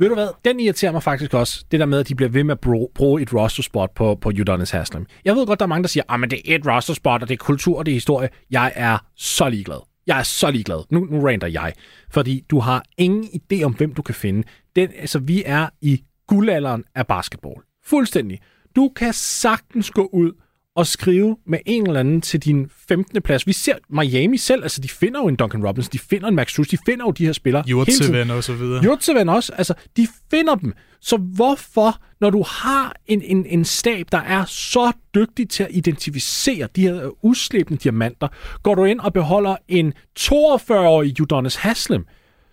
[0.00, 0.28] Ved du hvad?
[0.44, 1.64] Den irriterer mig faktisk også.
[1.70, 4.14] Det der med, at de bliver ved med at bro- bruge et roster spot på,
[4.20, 5.06] på Udonis Haslam.
[5.24, 7.28] Jeg ved godt, der er mange, der siger, at det er et roster spot, og
[7.28, 8.28] det er kultur, og det er historie.
[8.50, 9.86] Jeg er så ligeglad.
[10.06, 10.84] Jeg er så ligeglad.
[10.90, 11.72] Nu, nu rander jeg.
[12.10, 14.42] Fordi du har ingen idé om, hvem du kan finde.
[14.76, 17.54] Den, altså, vi er i guldalderen af basketball.
[17.86, 18.38] Fuldstændig.
[18.76, 20.32] Du kan sagtens gå ud
[20.78, 23.22] og skrive med en eller anden til din 15.
[23.22, 23.46] plads.
[23.46, 26.50] Vi ser Miami selv, altså de finder jo en Duncan Robinson, de finder en Max
[26.50, 27.64] Struz, de finder jo de her spillere.
[27.66, 28.84] Jurtseven og så videre.
[28.84, 29.52] Jurtseven også.
[29.58, 30.72] Altså, de finder dem.
[31.00, 35.68] Så hvorfor, når du har en, en, en stab, der er så dygtig til at
[35.72, 38.28] identificere de her udslæbende diamanter,
[38.62, 42.04] går du ind og beholder en 42-årig Udonis Haslem,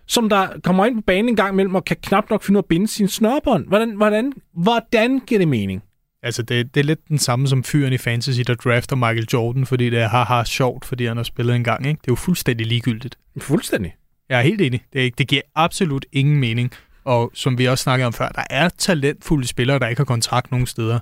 [0.07, 2.61] som der kommer ind på banen en gang imellem og kan knap nok finde ud
[2.61, 3.67] af at binde sin snørbånd.
[3.67, 5.83] Hvordan, hvordan, hvordan giver det mening?
[6.25, 9.65] Altså, det, det er lidt den samme som fyren i Fantasy, der drafter Michael Jordan,
[9.65, 11.85] fordi det er haha sjovt, fordi han har spillet en gang.
[11.87, 11.97] Ikke?
[12.01, 13.17] Det er jo fuldstændig ligegyldigt.
[13.37, 13.95] Fuldstændig.
[14.29, 14.81] Jeg er helt enig.
[14.93, 16.71] Det, det giver absolut ingen mening.
[17.03, 20.51] Og som vi også snakkede om før, der er talentfulde spillere, der ikke har kontrakt
[20.51, 20.99] nogen steder.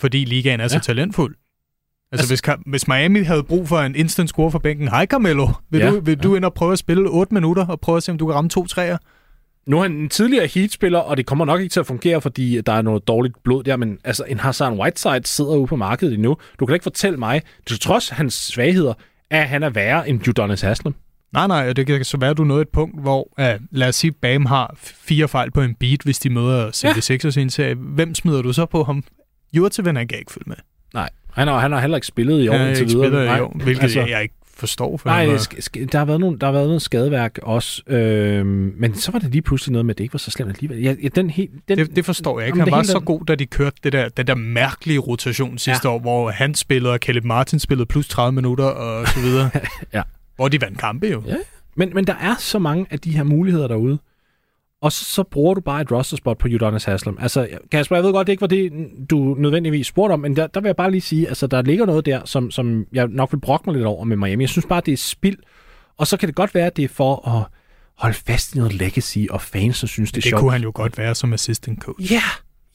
[0.00, 0.80] Fordi ligaen er så Ja.
[0.80, 1.34] talentfuld.
[2.12, 5.48] Altså, Altså- hvis, hvis Miami havde brug for en instant score fra bænken, hej Carmelo,
[5.70, 6.22] vil, Ja, du, vil ja.
[6.22, 8.34] du ind og prøve at spille 8 minutter, og prøve at se, om du kan
[8.34, 8.98] ramme to træer?
[9.66, 12.60] Nu er han en tidligere Heat-spiller, og det kommer nok ikke til at fungere, fordi
[12.60, 16.14] der er noget dårligt blod der, men altså, en Hassan Whiteside sidder ude på markedet
[16.14, 16.36] endnu.
[16.60, 18.94] Du kan ikke fortælle mig, til trods hans svagheder,
[19.30, 20.94] at han er værre end Udonis Haslem.
[21.32, 23.88] Nej, nej, og det kan så være, at du nåede et punkt, hvor, uh, lad
[23.88, 27.50] os sige, Bam har fire fejl på en beat, hvis de møder 76ers i en
[27.50, 27.74] serie.
[27.74, 29.04] Hvem smider du så på ham?
[29.52, 30.56] Jurteven, han kan ikke følge med.
[30.94, 33.02] Nej, han har, han har heller ikke spillet i år Han indtil videre.
[33.04, 34.96] spillet i Nej, år, hvilket altså, jeg, jeg ikke forstår.
[34.96, 35.26] For Nej,
[35.92, 39.30] der har, været nogle, der har været noget skadeværk også, øh, men så var det
[39.30, 40.78] lige pludselig noget med, at det ikke var så slemt alligevel.
[40.82, 42.58] Ja, ja, den helt, den, Det, det forstår jeg ikke.
[42.58, 45.58] Jamen, Han var så den- god, da de kørte det der, den der mærkelige rotation
[45.58, 49.50] sidste år, hvor han spillede, og Caleb Martin spillede plus 30 minutter og så videre.
[49.94, 50.02] Ja.
[50.36, 51.22] Hvor de vandt kampe jo.
[51.26, 51.34] Ja.
[51.76, 53.98] Men, men der er så mange af de her muligheder derude.
[54.82, 57.16] Og så, så bruger du bare et roster spot på Udonis Haslem.
[57.20, 58.72] Altså, Kasper, jeg ved godt, det ikke var det,
[59.10, 61.86] du nødvendigvis spurgte om, men der, der vil jeg bare lige sige, altså, der ligger
[61.86, 64.42] noget der, som, som jeg nok vil brokke mig lidt over med Miami.
[64.42, 65.36] Jeg synes bare, det er spild.
[65.98, 67.46] Og så kan det godt være, at det er for at
[67.98, 70.40] holde fast i noget legacy, og fans, som synes, det er Det sjovt.
[70.40, 72.12] kunne han jo godt være som assistant coach.
[72.12, 72.22] Ja,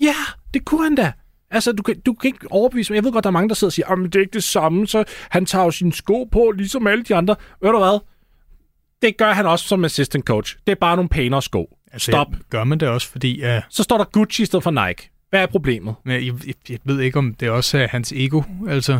[0.02, 0.16] ja,
[0.54, 1.12] det kunne han da.
[1.52, 2.96] Altså, du kan, du kan ikke overbevise mig.
[2.96, 4.44] Jeg ved godt, der er mange, der sidder og siger, at det er ikke det
[4.44, 7.36] samme, så han tager jo sine sko på, ligesom alle de andre.
[7.62, 8.00] Ved du hvad?
[9.02, 10.58] Det gør han også som assistant coach.
[10.68, 11.78] Det er bare nogle pænere sko.
[11.92, 12.28] Altså, Stop.
[12.50, 13.44] Gør man det også, fordi...
[13.44, 15.10] Uh, Så står der Gucci i stedet for Nike.
[15.30, 15.96] Hvad er problemet?
[16.06, 18.42] jeg, jeg, jeg ved ikke, om det også er hans ego.
[18.68, 19.00] Altså,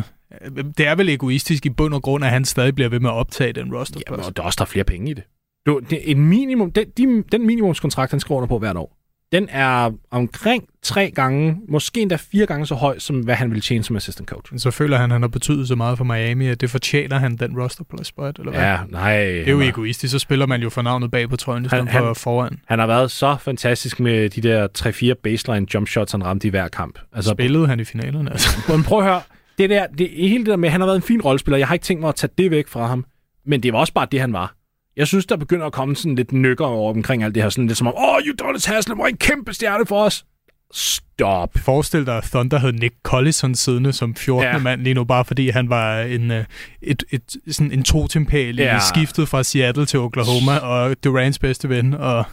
[0.78, 3.14] det er vel egoistisk i bund og grund, at han stadig bliver ved med at
[3.14, 4.00] optage den roster.
[4.06, 5.24] Jamen, og der er også der er flere penge i det.
[5.66, 8.95] Du, det en minimum, den, de, den minimumskontrakt, han skriver under på hvert år,
[9.32, 13.60] den er omkring tre gange, måske endda fire gange så høj, som hvad han ville
[13.60, 14.52] tjene som assistant coach.
[14.56, 17.36] Så føler han, at han har betydet så meget for Miami, at det fortjener han
[17.36, 18.60] den roster spot, eller hvad?
[18.60, 19.16] Ja, nej.
[19.16, 21.68] Det er jo han, egoistisk, så spiller man jo for navnet bag på trøjen, i
[21.68, 22.60] stedet for foran.
[22.66, 26.50] han har været så fantastisk med de der 3-4 baseline jump shots, han ramte i
[26.50, 26.98] hver kamp.
[27.12, 28.48] Altså, Spillede han i finalerne, altså.
[28.72, 29.20] Men prøv at høre,
[29.58, 31.66] det der, det, hele det der med, at han har været en fin rollespiller, jeg
[31.66, 33.04] har ikke tænkt mig at tage det væk fra ham,
[33.46, 34.55] men det var også bare det, han var.
[34.96, 37.66] Jeg synes, der begynder at komme sådan lidt nykker over omkring alt det her, sådan
[37.66, 40.24] lidt som om, åh, oh, Udonis Haslem var en kæmpe stjerne for os.
[40.72, 41.50] Stop.
[41.56, 44.52] Forestil dig, at Thunder havde Nick Collison siddende som 14.
[44.52, 44.58] Ja.
[44.58, 46.44] Mand lige nu, bare fordi han var en, øh,
[46.82, 48.78] et, et, sådan en totempæl Ja.
[48.94, 51.94] skiftet fra Seattle til Oklahoma, og Durants bedste ven.
[51.94, 52.24] Og...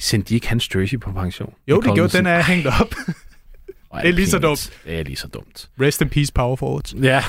[0.00, 1.52] Sendte de ikke hans jersey på pension?
[1.68, 2.94] Jo, Nick det gjorde, den er hængt op.
[3.94, 4.72] Det er lige så pinligt.
[4.84, 5.68] Det er lige så dumt.
[5.80, 6.94] Rest in peace, power forwards.
[7.02, 7.22] Ja.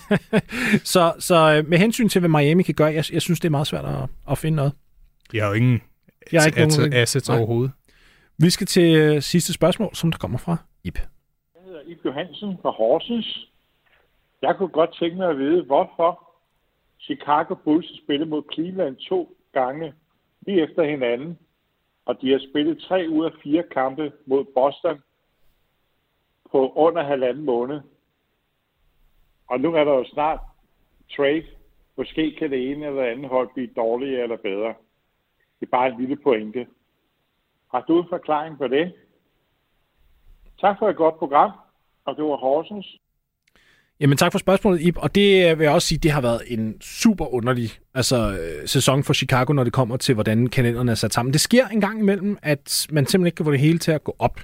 [0.94, 3.50] så, så øh, med hensyn til, hvad Miami kan gøre, jeg, jeg synes, det er
[3.50, 4.72] meget svært at, at finde noget.
[5.32, 5.82] De har jo ingen
[6.30, 7.38] De har ikke assets, nogen- assets Nej.
[7.38, 7.72] overhovedet.
[8.38, 10.98] Vi skal til øh, sidste spørgsmål, som der kommer fra Ip.
[11.54, 13.48] Jeg hedder Ib Johansen fra Horsens.
[14.42, 16.28] Jeg kunne godt tænke mig at vide, hvorfor
[17.00, 19.92] Chicago Bulls spillede mod Cleveland to gange
[20.46, 21.38] lige efter hinanden,
[22.06, 24.98] og de har spillet tre ud af fire kampe mod Boston
[26.52, 27.80] på under halvanden måned.
[29.52, 30.40] Og nu er der jo snart
[31.16, 31.46] trade.
[31.96, 34.74] Måske kan det ene eller andet hold blive dårligere eller bedre.
[35.60, 36.66] Det er bare en lille pointe.
[37.72, 38.92] Har du en forklaring på det?
[40.60, 41.50] Tak for et godt program,
[42.04, 42.98] og det var Horsens.
[44.00, 44.96] Jamen tak for spørgsmålet, Ip.
[44.96, 48.68] Og det øh, vil jeg også sige, det har været en super underlig altså, øh,
[48.68, 51.32] sæson for Chicago, når det kommer til, hvordan kalenderne er sat sammen.
[51.32, 54.04] Det sker en gang imellem, at man simpelthen ikke kan få det hele til at
[54.04, 54.40] gå op.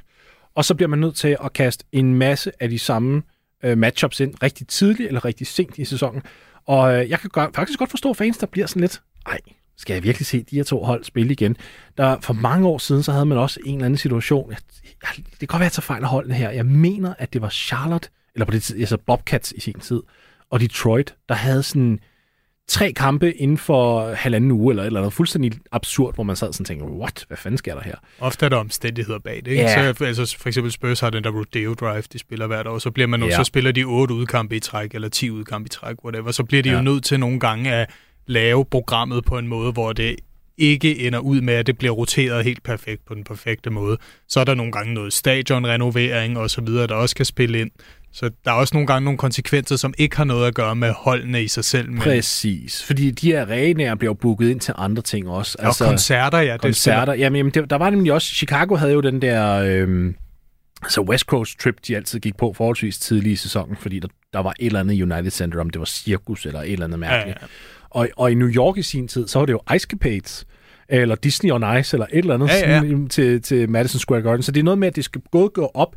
[0.54, 3.22] Og så bliver man nødt til at kaste en masse af de samme
[3.62, 6.22] øh, matchups ind rigtig tidligt eller rigtig sent i sæsonen.
[6.66, 9.38] Og øh, jeg kan godt, faktisk godt forstå fans, der bliver sådan lidt, ej,
[9.76, 11.56] skal jeg virkelig se de her to hold spille igen?
[11.96, 14.50] Der, for mange år siden, så havde man også en eller anden situation.
[14.50, 16.50] Jeg, jeg, det kan godt være, at jeg tager fejl af holdene her.
[16.50, 20.02] Jeg mener, at det var Charlotte, eller på det tid, altså Bobcats i sin tid,
[20.50, 21.98] og Detroit, der havde sådan
[22.68, 26.52] tre kampe inden for halvanden uge, eller et eller andet fuldstændig absurd, hvor man sad
[26.52, 27.94] sådan og tænkte, what, hvad fanden sker der her?
[28.20, 29.46] Ofte er der omstændigheder bag det.
[29.50, 29.62] Ikke?
[29.62, 29.92] Ja.
[29.92, 32.78] Så, altså, for eksempel Spurs har den der Rodeo Drive, de spiller hvert år.
[32.78, 33.36] Så, bliver man, ja.
[33.36, 36.30] så spiller de otte udkampe i træk, eller 10 udkampe i træk, whatever.
[36.30, 36.68] Så bliver de.
[36.68, 36.76] Ja.
[36.76, 37.90] jo nødt til nogle gange at
[38.26, 40.16] lave programmet på en måde, hvor det
[40.58, 43.98] ikke ender ud med, at det bliver roteret helt perfekt på den perfekte måde.
[44.28, 47.70] Så er der nogle gange noget stadionrenovering og så videre, der også kan spille ind.
[48.12, 50.92] Så der er også nogle gange nogle konsekvenser, som ikke har noget at gøre med
[50.92, 51.90] holdene i sig selv.
[51.90, 55.56] Men, Præcis, fordi de her arenaer bliver booket ind til andre ting også.
[55.58, 56.52] Altså, og koncerter, ja.
[56.52, 57.14] Det koncerter.
[57.14, 60.14] Jamen, jamen det, der var nemlig også, Chicago havde jo den der, øhm,
[60.82, 64.38] altså West Coast trip, de altid gik på forholdsvis tidlig i sæsonen, fordi der, der
[64.38, 67.38] var et eller andet United Center, om det var cirkus eller et eller andet mærkeligt.
[67.40, 67.48] Ja, ja.
[67.90, 70.46] Og, og i New York i sin tid, så var det jo Ice Capades,
[70.88, 72.80] eller Disney on Ice, eller et eller andet Ja, ja.
[72.80, 74.42] Sådan, til, til Madison Square Garden.
[74.42, 75.96] Så det er noget med, at det skal både gå op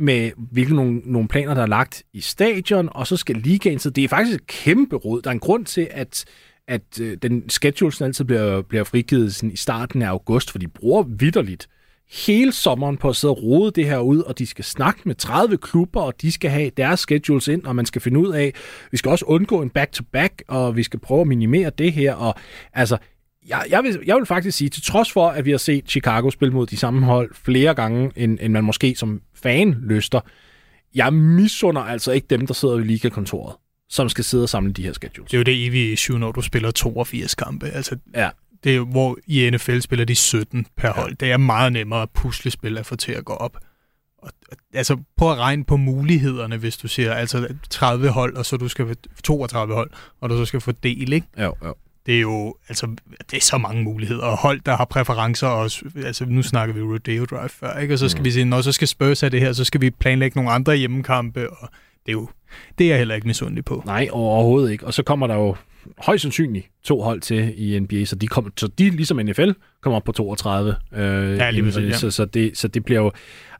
[0.00, 3.90] med hvilke nogle, nogle planer, der er lagt i stadion, og så skal ligaen, så
[3.90, 5.22] det er faktisk et kæmpe råd.
[5.22, 6.24] Der er en grund til, at
[6.68, 10.68] at øh, den schedule altid bliver, bliver frigivet sådan i starten af august, for de
[10.68, 11.68] bruger vidderligt
[12.10, 15.14] hele sommeren på at sidde og rode det her ud, og de skal snakke med
[15.14, 18.54] 30 klubber, og de skal have deres schedules ind, og man skal finde ud af,
[18.90, 22.34] vi skal også undgå en back-to-back, og vi skal prøve at minimere det her, og
[22.72, 22.96] altså,
[23.48, 26.30] jeg, jeg, vil, jeg vil faktisk sige, til trods for, at vi har set Chicago
[26.30, 30.20] spille mod de samme hold flere gange, end, end man måske som fan lyster,
[30.94, 33.56] jeg misunder altså ikke dem, der sidder i ligakontoret,
[33.88, 35.30] som skal sidde og samle de her schedules.
[35.30, 37.66] Det er jo det evige issue, når du spiller 82 kampe.
[37.68, 38.30] Altså, Ja.
[38.64, 41.14] det er jo, hvor i NFL spiller de 17 per hold.
[41.16, 43.56] Det er meget nemmere at puslespil at få til at gå op.
[44.18, 48.46] Og, og, altså, prøv at regne på mulighederne, hvis du siger, altså 30 hold, og
[48.46, 51.26] så du skal 32 hold, og du så skal fordele, ikke?
[51.38, 51.74] Jo, jo.
[52.10, 52.86] Det er jo, altså,
[53.30, 54.22] det er så mange muligheder.
[54.22, 55.84] Og hold, der har præferencer også.
[56.04, 57.94] Altså, nu snakker vi Rodeo Drive før, ikke?
[57.94, 58.24] Og så skal mm.
[58.24, 60.76] vi sige, når så skal Spurs have det her, så skal vi planlægge nogle andre
[60.76, 61.68] hjemmekampe, og
[62.06, 62.28] det er jo,
[62.78, 63.82] det er jeg heller ikke misundelig på.
[63.86, 64.86] Nej, overhovedet ikke.
[64.86, 65.56] Og så kommer der jo
[65.98, 69.50] højst sandsynligt to hold til i NBA, så de, kommer, så de ligesom NFL
[69.82, 70.74] kommer op på 32.
[70.96, 71.92] Øh, Ja, lige præcis, ja.
[71.92, 73.12] så, så, det, så det bliver jo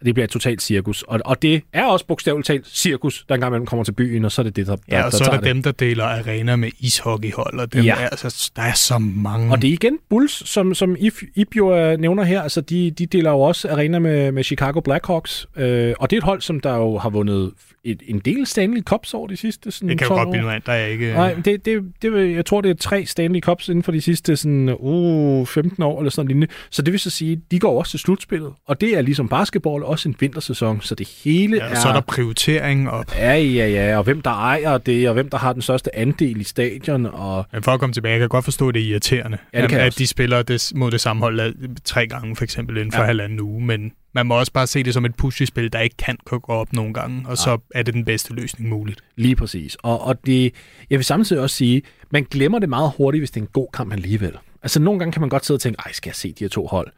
[0.04, 1.02] det bliver et totalt cirkus.
[1.02, 4.32] Og, og det er også bogstaveligt talt cirkus, der engang imellem kommer til byen, og
[4.32, 5.72] så er det det, der, der Ja, og der så er tager der dem, der
[5.72, 7.94] deler arena med ishockeyhold, og dem Ja.
[7.98, 8.04] ja.
[8.04, 9.52] er, altså, der er så mange.
[9.52, 12.90] Og det er igen Bulls, som, som If, Ip jo øh, nævner her, altså de,
[12.90, 16.40] de deler jo også arena med, med Chicago Blackhawks, øh, og det er et hold,
[16.40, 17.52] som der jo har vundet
[17.84, 20.42] et, en del Stanley Cups over de sidste sådan, det kan jo 12 godt blive
[20.42, 21.12] noget andet, der er ikke...
[21.12, 24.36] Nej, det, det, det, jeg tror, det er tre Stanley Cups inden for de sidste
[24.36, 26.46] sådan, uh, 15 år eller sådan lignende.
[26.70, 29.82] Så det vil så sige, de går også til slutspillet, og det er ligesom basketball
[29.84, 31.74] også en vintersæson, så det hele Ja, er...
[31.74, 35.28] så er der prioritering, og Ja, ja, ja, og hvem der ejer det, og hvem
[35.28, 37.46] der har den største andel i stadion, og...
[37.52, 39.72] Men for at komme tilbage, jeg kan godt forstå, at det er irriterende, Ja, det
[39.72, 39.98] jeg at også.
[39.98, 41.52] de spiller det, mod det samme hold øh,
[41.84, 43.06] tre gange, for eksempel inden for ja.
[43.06, 46.16] halvanden uge, men man må også bare se det som et puslespil, der ikke kan
[46.24, 49.00] gå op nogle gange, og så er det den bedste løsning muligt.
[49.16, 49.76] Lige præcis.
[49.82, 50.54] Og, og det,
[50.90, 53.68] jeg vil samtidig også sige, man glemmer det meget hurtigt, hvis det er en god
[53.72, 54.38] kamp alligevel.
[54.62, 56.48] Altså nogle gange kan man godt sidde og tænke, ej, skal jeg se de her
[56.48, 56.88] to hold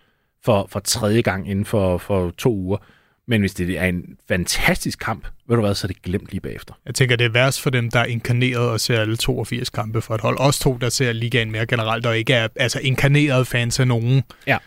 [0.44, 2.78] for, for tredje gang inden for, for to uger.
[3.26, 6.40] Men hvis det er en fantastisk kamp, ved du hvad, så er det glemt lige
[6.40, 6.74] bagefter.
[6.86, 10.00] Jeg tænker, det er værst for dem, der er inkarneret og ser alle 82 kampe
[10.00, 10.38] for et hold.
[10.38, 14.22] Også to, der ser ligaen mere generelt, og ikke er altså, inkarnerede fans af nogen.
[14.46, 14.58] Ja.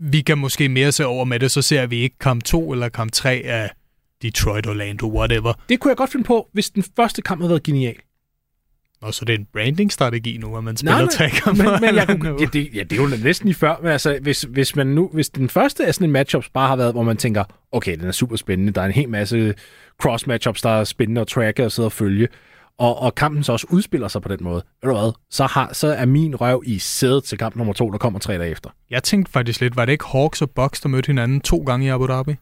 [0.00, 2.88] Vi kan måske mere se over med det, så ser vi ikke kamp 2 eller
[2.88, 3.70] kamp 3 af
[4.22, 5.52] Detroit, Orlando, whatever.
[5.68, 7.96] Det kunne jeg godt finde på, hvis den første kamp havde været genial.
[9.02, 11.62] Og så er det en branding-strategi nu, at man spiller Nej, tre kampe.
[11.62, 14.18] men, men jeg kunne, ja, det, ja, det er jo næsten lige før, men altså,
[14.22, 17.02] hvis, hvis, man nu, hvis den første af sådan en matchups bare har været, hvor
[17.02, 19.54] man tænker, okay, den er super spændende, der er en hel masse
[20.02, 22.28] cross-matchups, der er spændende at tracke og sidde og følge,
[22.78, 25.70] og, og kampen så også udspiller sig på den måde, ved du hvad, så, har,
[25.72, 28.70] så er min røv i sædet til kamp nummer to, der kommer tre dage efter.
[28.90, 31.86] Jeg tænkte faktisk lidt, var det ikke Hawks og Bucks, der mødte hinanden to gange
[31.86, 32.34] i Abu Dhabi?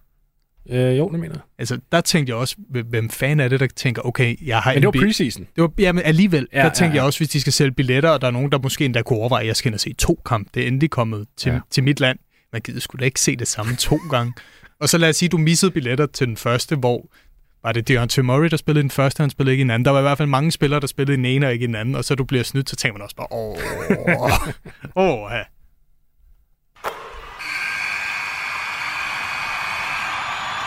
[0.70, 1.42] Øh, jo, det mener jeg.
[1.58, 2.56] Altså, der tænkte jeg også,
[2.90, 5.46] hvem fanden er det, der tænker, okay, jeg har Men det var preseason.
[5.56, 7.00] Det var, ja, men alligevel, Ja, ja, der ja, tænkte ja.
[7.00, 9.18] jeg også, hvis de skal sælge billetter, og der er nogen, der måske endda kunne
[9.18, 10.50] overveje, at jeg skal ind og se to kampe.
[10.54, 11.54] Det er endelig kommet til, Ja.
[11.54, 11.60] ja.
[11.70, 12.18] til mit land.
[12.52, 14.32] Man gider sgu da ikke se det samme to gange.
[14.80, 17.06] Og så lad os sige, du missede billetter til den første, hvor
[17.64, 19.84] var det Deontay Murray, der spillede den første, han spillede ikke i den anden.
[19.84, 21.74] Der var i hvert fald mange spillere, der spillede den ene og ikke i den
[21.74, 23.56] anden, og så du bliver snydt, så tænker man også bare, åh,
[25.10, 25.42] åh, ja.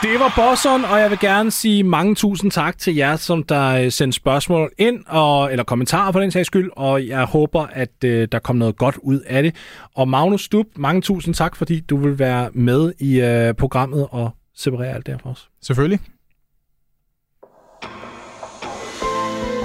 [0.02, 3.68] Det var Bosson, og jeg vil gerne sige mange tusind tak til jer, som der
[3.68, 8.04] øh, sendte spørgsmål ind, og, eller kommentarer for den sags skyld, og jeg håber, at
[8.06, 9.56] øh, der kom noget godt ud af det.
[9.96, 14.32] Og Magnus Stub, mange tusind tak, fordi du vil være med i øh, programmet og
[14.56, 15.50] separere alt det her for os.
[15.62, 16.00] Selvfølgelig.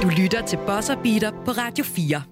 [0.02, 2.31] Du lytter til Bosser Beater på Radio 4.